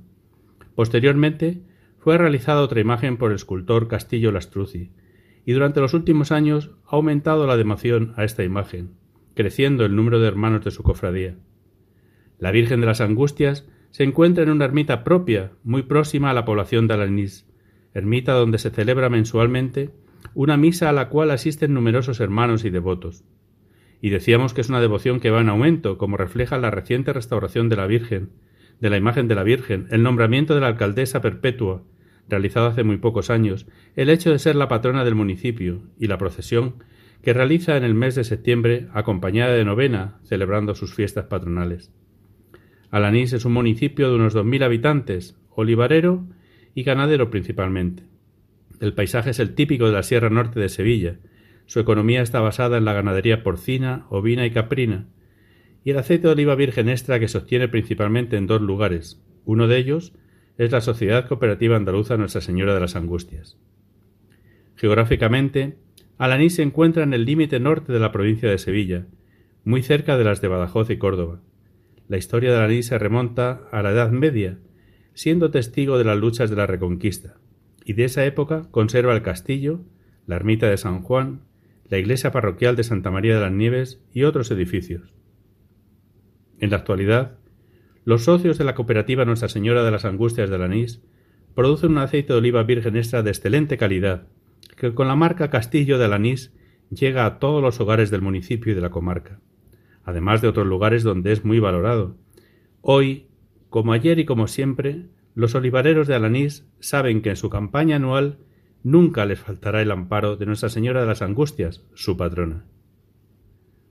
[0.75, 1.61] Posteriormente,
[1.99, 4.91] fue realizada otra imagen por el escultor Castillo Lastruzzi,
[5.47, 8.95] y durante los últimos años ha aumentado la devoción a esta imagen,
[9.35, 11.37] creciendo el número de hermanos de su cofradía.
[12.39, 16.45] La Virgen de las Angustias se encuentra en una ermita propia, muy próxima a la
[16.45, 17.47] población de Alanís,
[17.95, 19.91] ermita donde se celebra mensualmente
[20.35, 23.25] una misa a la cual asisten numerosos hermanos y devotos.
[24.01, 27.69] Y decíamos que es una devoción que va en aumento, como refleja la reciente restauración
[27.69, 28.31] de la Virgen,
[28.81, 31.85] de la imagen de la Virgen, el nombramiento de la alcaldesa perpetua,
[32.29, 33.67] realizado hace muy pocos años,
[33.97, 36.83] el hecho de ser la patrona del municipio y la procesión
[37.23, 41.93] que realiza en el mes de septiembre acompañada de novena, celebrando sus fiestas patronales.
[42.95, 46.29] Alanís es un municipio de unos dos mil habitantes, olivarero
[46.77, 48.05] y ganadero principalmente.
[48.79, 51.17] El paisaje es el típico de la Sierra Norte de Sevilla.
[51.67, 55.09] Su economía está basada en la ganadería porcina, ovina y caprina,
[55.83, 59.21] y el aceite de oliva virgen extra que se obtiene principalmente en dos lugares.
[59.45, 60.13] Uno de ellos
[60.57, 63.59] es la Sociedad Cooperativa Andaluza Nuestra Señora de las Angustias.
[64.77, 65.79] Geográficamente,
[66.17, 69.07] Alanís se encuentra en el límite norte de la provincia de Sevilla,
[69.65, 71.41] muy cerca de las de Badajoz y Córdoba.
[72.09, 74.59] La historia de Alanís se remonta a la Edad Media,
[75.15, 77.37] siendo testigo de las luchas de la Reconquista
[77.85, 79.81] y de esa época conserva el castillo,
[80.27, 81.43] la ermita de San Juan,
[81.89, 85.13] la iglesia parroquial de Santa María de las Nieves y otros edificios.
[86.59, 87.39] En la actualidad,
[88.05, 91.03] los socios de la cooperativa Nuestra Señora de las Angustias de Lanís
[91.55, 94.27] producen un aceite de oliva virgen extra de excelente calidad,
[94.77, 96.53] que con la marca Castillo de Alanís
[96.91, 99.41] llega a todos los hogares del municipio y de la comarca,
[100.05, 102.17] además de otros lugares donde es muy valorado.
[102.81, 103.29] Hoy,
[103.71, 108.39] como ayer y como siempre, los olivareros de Alanís saben que en su campaña anual
[108.83, 112.67] nunca les faltará el amparo de Nuestra Señora de las Angustias, su patrona.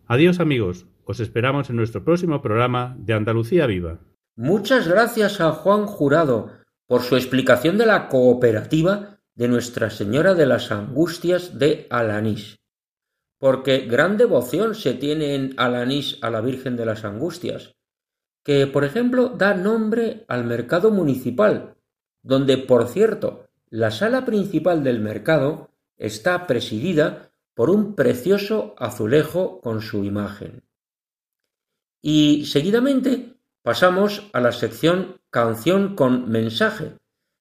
[0.05, 3.99] Adiós amigos, os esperamos en nuestro próximo programa de Andalucía Viva.
[4.35, 6.51] Muchas gracias a Juan Jurado
[6.87, 12.57] por su explicación de la cooperativa de Nuestra Señora de las Angustias de Alanís.
[13.43, 17.75] Porque gran devoción se tiene en Alanís a la Virgen de las Angustias
[18.41, 21.75] que, por ejemplo, da nombre al mercado municipal,
[22.21, 29.81] donde, por cierto, la sala principal del mercado está presidida por un precioso azulejo con
[29.81, 30.63] su imagen.
[32.01, 36.95] Y seguidamente pasamos a la sección Canción con mensaje,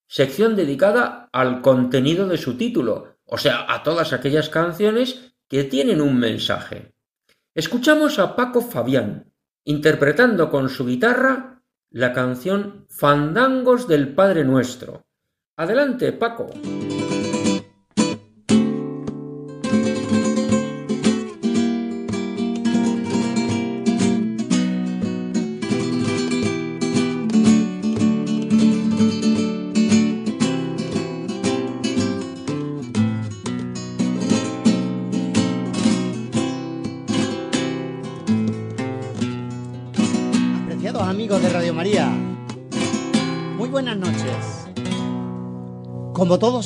[0.09, 6.01] sección dedicada al contenido de su título, o sea, a todas aquellas canciones que tienen
[6.01, 6.95] un mensaje.
[7.55, 9.35] Escuchamos a Paco Fabián,
[9.65, 15.05] interpretando con su guitarra la canción Fandangos del Padre Nuestro.
[15.59, 16.49] Adelante, Paco.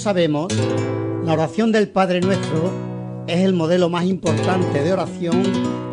[0.07, 0.47] Sabemos,
[1.25, 2.71] la oración del Padre Nuestro
[3.27, 5.43] es el modelo más importante de oración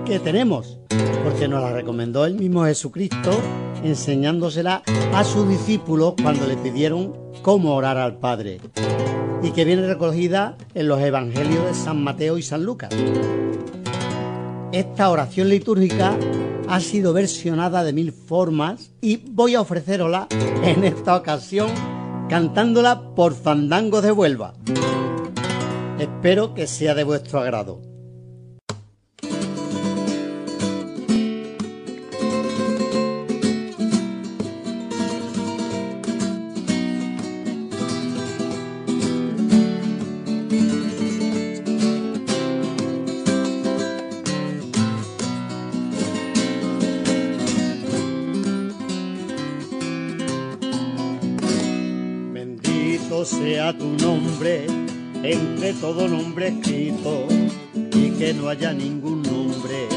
[0.06, 0.78] que tenemos,
[1.24, 3.32] porque nos la recomendó el mismo Jesucristo
[3.84, 4.84] enseñándosela
[5.16, 8.60] a sus discípulos cuando le pidieron cómo orar al Padre,
[9.42, 12.92] y que viene recogida en los Evangelios de San Mateo y San Lucas.
[14.72, 16.16] Esta oración litúrgica
[16.68, 20.28] ha sido versionada de mil formas y voy a ofrecerosla
[20.64, 21.72] en esta ocasión
[22.30, 24.54] cantándola por Fandango de Huelva.
[26.00, 27.93] Espero que sea de vuestro agrado.
[53.22, 54.66] Sea tu nombre
[55.22, 57.28] entre todo nombre escrito
[57.94, 59.88] y que no haya ningún nombre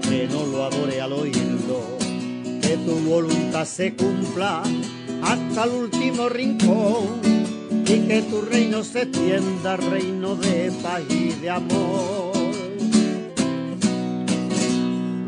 [0.00, 1.98] que no lo adore al oírlo.
[2.62, 4.62] Que tu voluntad se cumpla
[5.22, 7.20] hasta el último rincón
[7.84, 12.32] y que tu reino se tienda, reino de paz y de amor.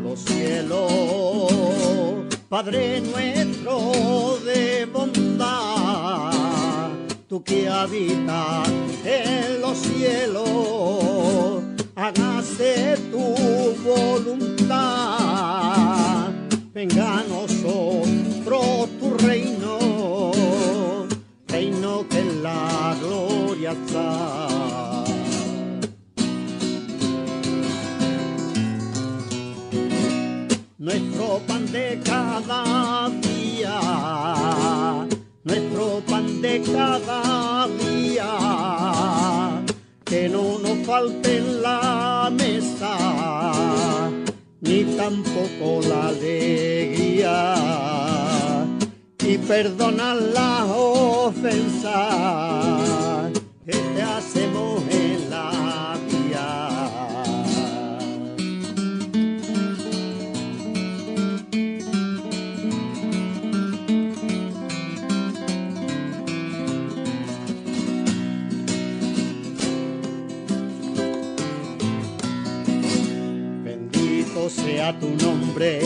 [0.03, 1.53] Los cielos,
[2.47, 5.24] Padre nuestro de bondad
[7.35, 8.69] tú que habitas
[9.03, 11.61] en los cielos,
[11.93, 13.35] hágase tu
[13.83, 14.79] voluntad,
[16.73, 20.31] venga a nosotros tu reino,
[21.47, 25.03] reino que en la gloria está.
[30.77, 35.04] Nuestro pan de cada día
[35.45, 39.61] nuestro pan de cada día,
[40.03, 42.97] que no nos falte en la mesa,
[44.61, 47.55] ni tampoco la alegría,
[49.19, 51.91] y perdonar las ofensas
[53.65, 54.54] que te hacemos
[74.49, 75.79] sea tu nombre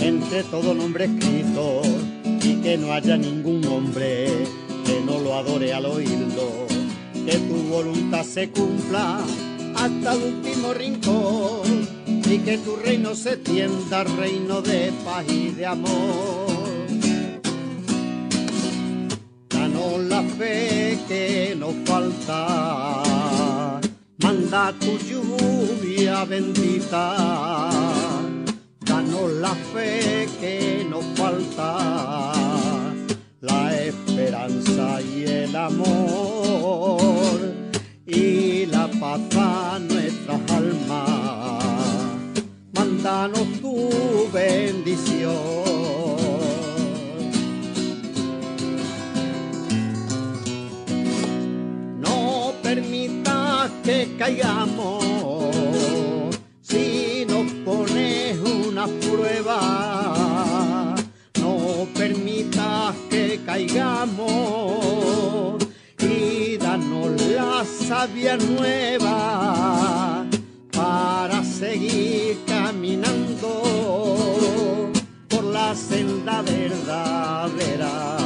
[0.00, 1.82] entre todo nombre escrito
[2.42, 4.26] y que no haya ningún hombre
[4.84, 6.66] que no lo adore al oírlo.
[7.24, 9.20] Que tu voluntad se cumpla
[9.76, 15.66] hasta el último rincón y que tu reino se tienda, reino de paz y de
[15.66, 16.46] amor.
[19.48, 23.02] Danos la fe que nos falta
[24.52, 27.70] manda tu lluvia bendita,
[28.80, 32.32] danos la fe que nos falta,
[33.40, 37.40] la esperanza y el amor
[38.06, 42.04] y la paz a nuestras almas.
[42.74, 45.71] Mándanos tu bendición
[53.82, 55.04] que caigamos
[56.60, 60.94] si nos pones una prueba.
[61.40, 64.24] No permitas que caigamos
[65.98, 70.24] y danos la sabia nueva
[70.72, 73.62] para seguir caminando
[75.28, 78.21] por la senda verdadera.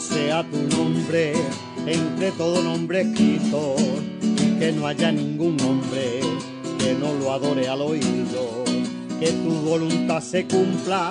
[0.00, 1.34] Sea tu nombre
[1.86, 3.76] entre todo nombre escrito
[4.22, 6.20] y que no haya ningún hombre
[6.78, 8.64] que no lo adore al oído.
[9.20, 11.10] Que tu voluntad se cumpla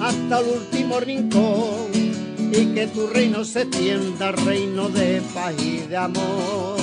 [0.00, 1.90] hasta el último rincón
[2.52, 6.81] y que tu reino se tienda, reino de paz y de amor.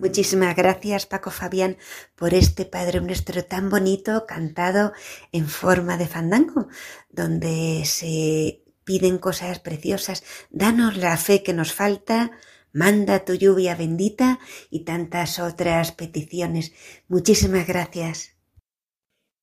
[0.00, 1.76] Muchísimas gracias Paco Fabián
[2.14, 4.94] por este Padre Nuestro tan bonito cantado
[5.30, 6.68] en forma de fandango,
[7.10, 10.24] donde se piden cosas preciosas.
[10.48, 12.30] Danos la fe que nos falta,
[12.72, 14.38] manda tu lluvia bendita
[14.70, 16.72] y tantas otras peticiones.
[17.06, 18.38] Muchísimas gracias.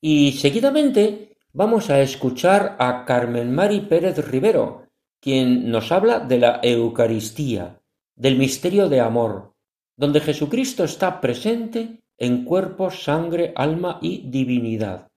[0.02, 4.88] Y seguidamente vamos a escuchar a Carmen Mari Pérez Rivero,
[5.22, 7.80] quien nos habla de la Eucaristía,
[8.16, 9.57] del misterio de amor
[9.98, 15.08] donde Jesucristo está presente en cuerpo, sangre, alma y divinidad.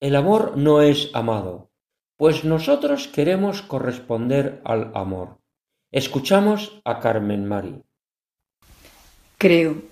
[0.00, 1.70] El amor no es amado,
[2.16, 5.38] pues nosotros queremos corresponder al amor.
[5.92, 7.82] Escuchamos a Carmen Mari.
[9.38, 9.82] Creo,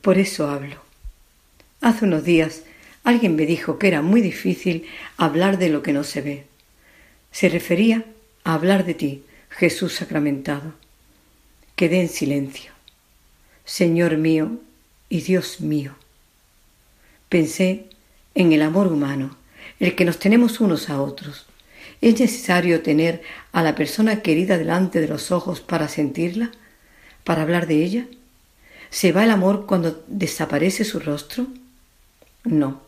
[0.00, 0.76] por eso hablo.
[1.80, 2.64] Hace unos días
[3.04, 4.86] alguien me dijo que era muy difícil
[5.16, 6.46] hablar de lo que no se ve.
[7.30, 8.04] Se refería
[8.44, 10.74] a hablar de ti, Jesús sacramentado.
[11.76, 12.71] Quedé en silencio.
[13.64, 14.58] Señor mío
[15.08, 15.94] y Dios mío.
[17.28, 17.86] Pensé
[18.34, 19.36] en el amor humano,
[19.80, 21.46] el que nos tenemos unos a otros.
[22.00, 26.50] ¿Es necesario tener a la persona querida delante de los ojos para sentirla?
[27.24, 28.06] ¿Para hablar de ella?
[28.90, 31.46] ¿Se va el amor cuando desaparece su rostro?
[32.44, 32.82] No,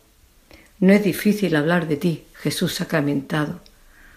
[0.79, 3.61] no es difícil hablar de ti, Jesús sacramentado.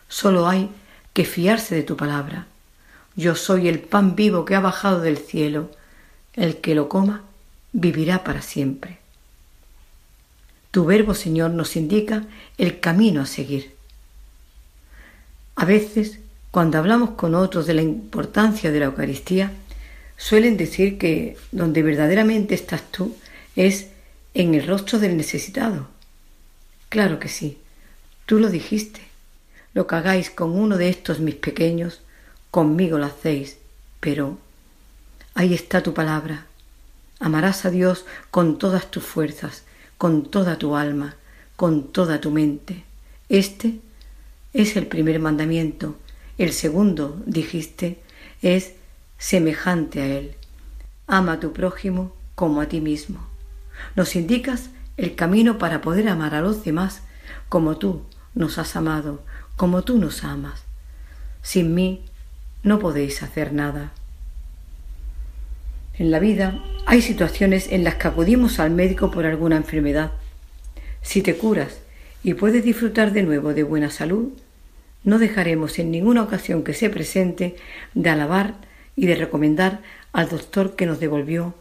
[0.09, 0.68] Solo hay
[1.12, 2.46] que fiarse de tu palabra.
[3.14, 5.70] Yo soy el pan vivo que ha bajado del cielo.
[6.39, 7.24] El que lo coma
[7.72, 8.99] vivirá para siempre.
[10.70, 12.26] Tu verbo, Señor, nos indica
[12.59, 13.74] el camino a seguir.
[15.57, 16.20] A veces,
[16.53, 19.51] cuando hablamos con otros de la importancia de la Eucaristía,
[20.16, 23.16] suelen decir que donde verdaderamente estás tú
[23.57, 23.89] es
[24.32, 25.89] en el rostro del necesitado.
[26.89, 27.59] Claro que sí,
[28.26, 29.01] tú lo dijiste.
[29.74, 32.01] Lo que hagáis con uno de estos mis pequeños,
[32.53, 33.59] conmigo lo hacéis,
[33.99, 34.39] pero
[35.39, 36.47] ahí está tu palabra.
[37.20, 39.62] Amarás a Dios con todas tus fuerzas,
[39.97, 41.14] con toda tu alma,
[41.55, 42.82] con toda tu mente.
[43.28, 43.78] Este
[44.53, 45.95] es el primer mandamiento.
[46.39, 48.01] El segundo, dijiste,
[48.43, 48.72] es
[49.16, 50.34] semejante a él.
[51.07, 53.24] Ama a tu prójimo como a ti mismo.
[53.95, 57.03] Nos indicas el camino para poder amar a los demás
[57.49, 58.03] como tú
[58.34, 59.22] nos has amado,
[59.57, 60.64] como tú nos amas.
[61.43, 62.05] Sin mí
[62.64, 63.93] no podéis hacer nada.
[65.99, 70.12] En la vida hay situaciones en las que acudimos al médico por alguna enfermedad.
[71.03, 71.80] Si te curas
[72.22, 74.28] y puedes disfrutar de nuevo de buena salud,
[75.03, 77.57] no dejaremos en ninguna ocasión que se presente
[77.94, 78.55] de alabar
[78.94, 79.80] y de recomendar
[80.12, 81.55] al doctor que nos devolvió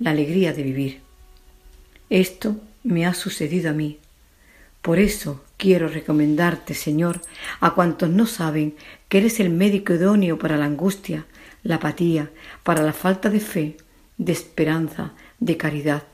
[0.00, 1.00] la alegría de vivir.
[2.10, 4.00] Esto me ha sucedido a mí.
[4.82, 7.20] Por eso quiero recomendarte, Señor,
[7.60, 8.74] a cuantos no saben
[9.08, 11.26] que eres el médico idóneo para la angustia,
[11.62, 12.30] la apatía,
[12.64, 13.76] para la falta de fe,
[14.18, 16.04] de esperanza, de caridad.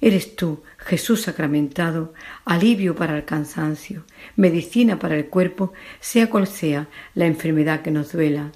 [0.00, 2.12] Eres tú, Jesús sacramentado,
[2.44, 4.04] alivio para el cansancio,
[4.36, 8.52] medicina para el cuerpo, sea cual sea la enfermedad que nos duela.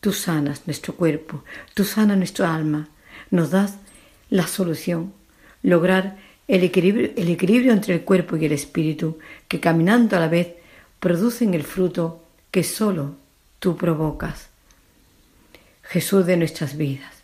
[0.00, 2.88] Tú sanas nuestro cuerpo, tú sanas nuestra alma,
[3.30, 3.78] nos das
[4.28, 5.14] la solución,
[5.62, 9.18] lograr el equilibrio, el equilibrio entre el cuerpo y el espíritu,
[9.48, 10.48] que caminando a la vez
[11.00, 13.16] producen el fruto que sólo
[13.60, 14.50] tú provocas.
[15.82, 17.23] Jesús de nuestras vidas,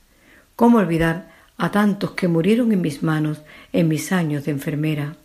[0.60, 3.40] ¿cómo olvidar a tantos que murieron en mis manos
[3.72, 5.16] en mis años de enfermera,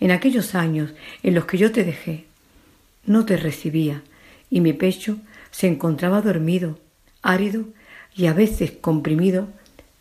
[0.00, 2.24] en aquellos años en los que yo te dejé?
[3.04, 4.00] No te recibía
[4.48, 5.18] y mi pecho
[5.50, 6.78] se encontraba dormido,
[7.20, 7.66] árido
[8.16, 9.48] y a veces comprimido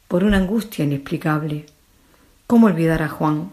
[0.07, 1.65] por una angustia inexplicable.
[2.47, 3.51] ¿Cómo olvidar a Juan,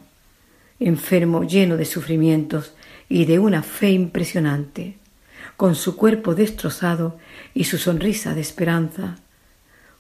[0.79, 2.75] enfermo lleno de sufrimientos
[3.09, 4.99] y de una fe impresionante,
[5.57, 7.19] con su cuerpo destrozado
[7.55, 9.17] y su sonrisa de esperanza?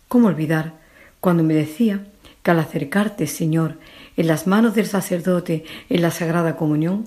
[0.06, 0.83] ¿Cómo olvidar
[1.24, 2.04] cuando me decía
[2.42, 3.78] que al acercarte, Señor,
[4.18, 7.06] en las manos del sacerdote en la Sagrada Comunión,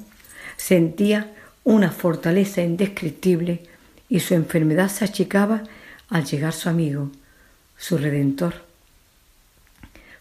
[0.56, 3.62] sentía una fortaleza indescriptible
[4.10, 5.62] y su enfermedad se achicaba
[6.10, 7.12] al llegar su amigo,
[7.78, 8.56] su Redentor.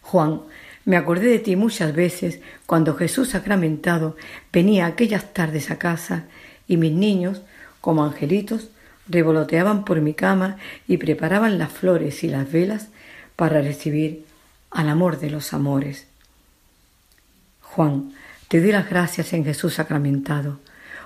[0.02, 0.42] Juan
[0.84, 4.14] me acordé de ti muchas veces cuando Jesús sacramentado
[4.52, 6.24] venía aquellas tardes a casa
[6.68, 7.40] y mis niños,
[7.80, 8.68] como angelitos,
[9.08, 12.90] revoloteaban por mi cama y preparaban las flores y las velas
[13.36, 14.24] para recibir
[14.70, 16.06] al amor de los amores.
[17.60, 18.12] Juan,
[18.48, 20.58] te doy las gracias en Jesús sacramentado,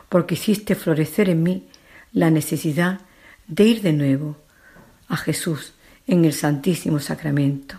[0.08, 1.68] porque hiciste florecer en mí
[2.12, 3.00] la necesidad
[3.46, 4.36] de ir de nuevo
[5.08, 5.74] a Jesús
[6.06, 7.78] en el Santísimo Sacramento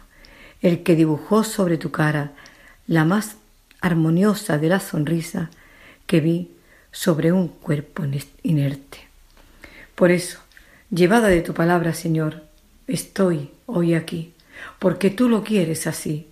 [0.61, 2.31] el que dibujó sobre tu cara
[2.87, 3.37] la más
[3.81, 5.49] armoniosa de la sonrisa
[6.05, 6.51] que vi
[6.91, 8.03] sobre un cuerpo
[8.43, 8.99] inerte.
[9.95, 10.39] Por eso,
[10.89, 12.43] llevada de tu palabra, Señor,
[12.87, 14.33] estoy hoy aquí,
[14.79, 16.29] porque tú lo quieres así.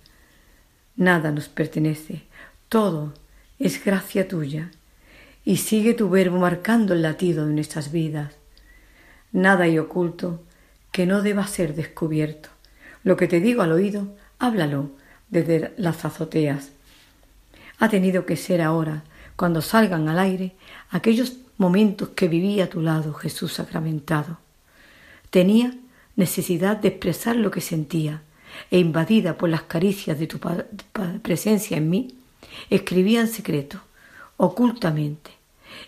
[0.96, 2.24] Nada nos pertenece,
[2.68, 3.14] todo
[3.58, 4.70] es gracia tuya,
[5.44, 8.34] y sigue tu verbo marcando el latido de nuestras vidas.
[9.32, 10.42] Nada hay oculto
[10.92, 12.48] que no deba ser descubierto.
[13.04, 14.90] Lo que te digo al oído, háblalo
[15.28, 16.70] desde las azoteas.
[17.78, 19.04] Ha tenido que ser ahora,
[19.36, 20.54] cuando salgan al aire,
[20.90, 24.38] aquellos momentos que viví a tu lado, Jesús sacramentado.
[25.30, 25.74] Tenía
[26.16, 28.22] necesidad de expresar lo que sentía,
[28.70, 30.38] e invadida por las caricias de tu
[31.22, 32.14] presencia en mí,
[32.68, 33.80] escribía en secreto,
[34.36, 35.30] ocultamente.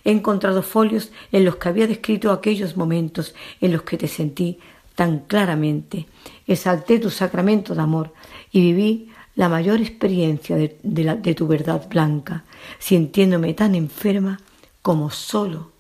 [0.05, 4.59] He encontrado folios en los que había descrito aquellos momentos en los que te sentí
[4.95, 6.07] tan claramente.
[6.47, 8.13] Exalté tu sacramento de amor
[8.53, 12.45] y viví la mayor experiencia de, de tu verdad blanca,
[12.79, 14.39] sintiéndome tan enferma
[14.83, 15.73] como solo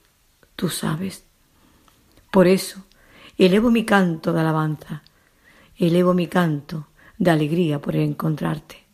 [0.56, 1.24] tú sabes.
[2.30, 2.84] Por eso,
[3.38, 5.02] elevo mi canto de alabanza,
[5.76, 8.84] elevo mi canto de alegría por encontrarte.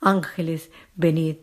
[0.00, 1.36] Ángeles, venid,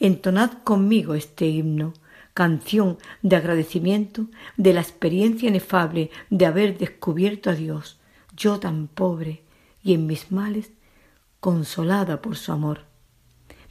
[0.00, 1.94] entonad conmigo este himno,
[2.32, 4.26] canción de agradecimiento
[4.56, 8.00] de la experiencia inefable de haber descubierto a Dios,
[8.36, 9.42] yo tan pobre
[9.82, 10.72] y en mis males
[11.38, 12.86] consolada por su amor.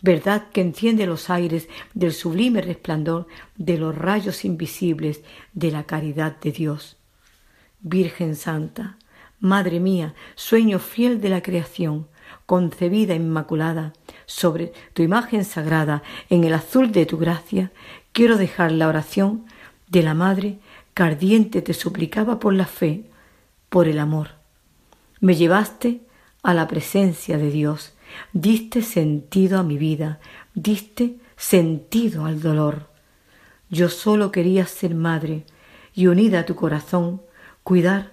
[0.02, 6.40] Verdad que enciende los aires del sublime resplandor de los rayos invisibles de la caridad
[6.40, 6.98] de Dios.
[7.84, 8.98] Virgen Santa,
[9.40, 12.08] Madre mía, sueño fiel de la creación,
[12.46, 13.92] concebida inmaculada,
[14.26, 17.74] sobre tu imagen sagrada, en el azul de tu gracia,
[18.14, 19.46] quiero dejar la oración
[19.90, 20.60] de la Madre
[20.94, 23.04] que ardiente te suplicaba por la fe,
[23.68, 24.30] por el amor.
[25.20, 26.02] Me llevaste
[26.42, 27.94] a la presencia de Dios,
[28.32, 30.22] diste sentido a mi vida,
[30.54, 32.88] diste sentido al dolor.
[33.70, 35.46] Yo solo quería ser madre
[35.94, 37.22] y unida a tu corazón,
[37.64, 38.12] cuidar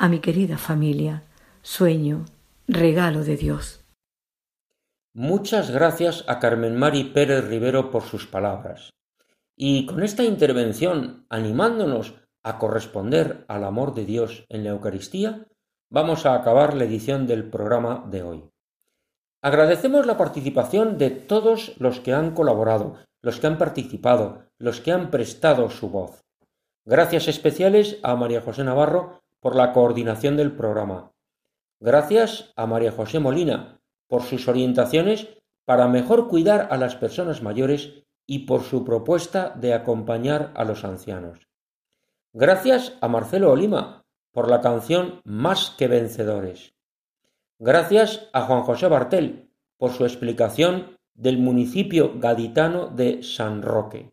[0.00, 1.22] a mi querida familia,
[1.62, 2.24] sueño,
[2.66, 3.84] regalo de Dios.
[5.14, 8.90] Muchas gracias a Carmen Mari Pérez Rivero por sus palabras.
[9.56, 15.46] Y con esta intervención, animándonos a corresponder al amor de Dios en la Eucaristía,
[15.90, 18.50] vamos a acabar la edición del programa de hoy.
[19.42, 24.90] Agradecemos la participación de todos los que han colaborado, los que han participado, los que
[24.90, 26.24] han prestado su voz.
[26.90, 31.12] Gracias especiales a María José Navarro por la coordinación del programa.
[31.80, 35.28] Gracias a María José Molina por sus orientaciones
[35.66, 40.82] para mejor cuidar a las personas mayores y por su propuesta de acompañar a los
[40.82, 41.46] ancianos.
[42.32, 46.72] Gracias a Marcelo Olima por la canción Más que vencedores.
[47.58, 54.10] Gracias a Juan José Bartel por su explicación del municipio gaditano de San Roque.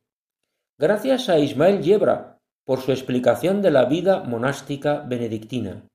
[0.78, 2.34] Gracias a Ismael Yebra
[2.66, 5.88] por su explicación de la vida monástica benedictina.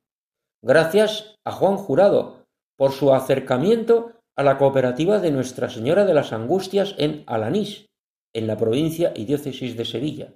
[0.63, 2.47] Gracias a Juan Jurado
[2.77, 7.87] por su acercamiento a la cooperativa de Nuestra Señora de las Angustias en Alanís,
[8.33, 10.35] en la provincia y diócesis de Sevilla.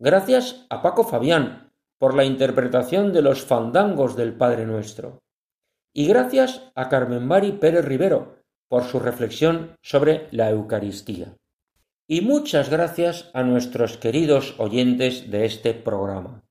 [0.00, 5.20] Gracias a Paco Fabián por la interpretación de los fandangos del Padre Nuestro.
[5.94, 8.36] Y gracias a Carmen Mari Pérez Rivero
[8.68, 11.36] por su reflexión sobre la Eucaristía.
[12.08, 16.44] Y muchas gracias a nuestros queridos oyentes de este programa.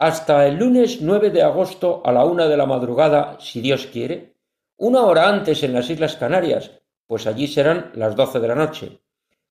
[0.00, 4.36] Hasta el lunes 9 de agosto a la una de la madrugada, si Dios quiere,
[4.76, 6.77] una hora antes en las Islas Canarias,
[7.08, 9.00] pues allí serán las doce de la noche.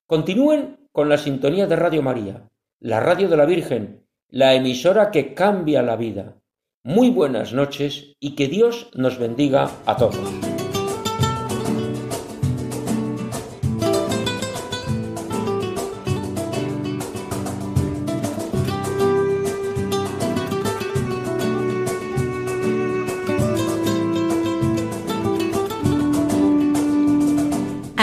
[0.06, 2.50] Continúen con la sintonía de Radio María,
[2.80, 6.38] la radio de la Virgen, la emisora que cambia la vida.
[6.84, 10.57] Muy buenas noches y que Dios nos bendiga a todos.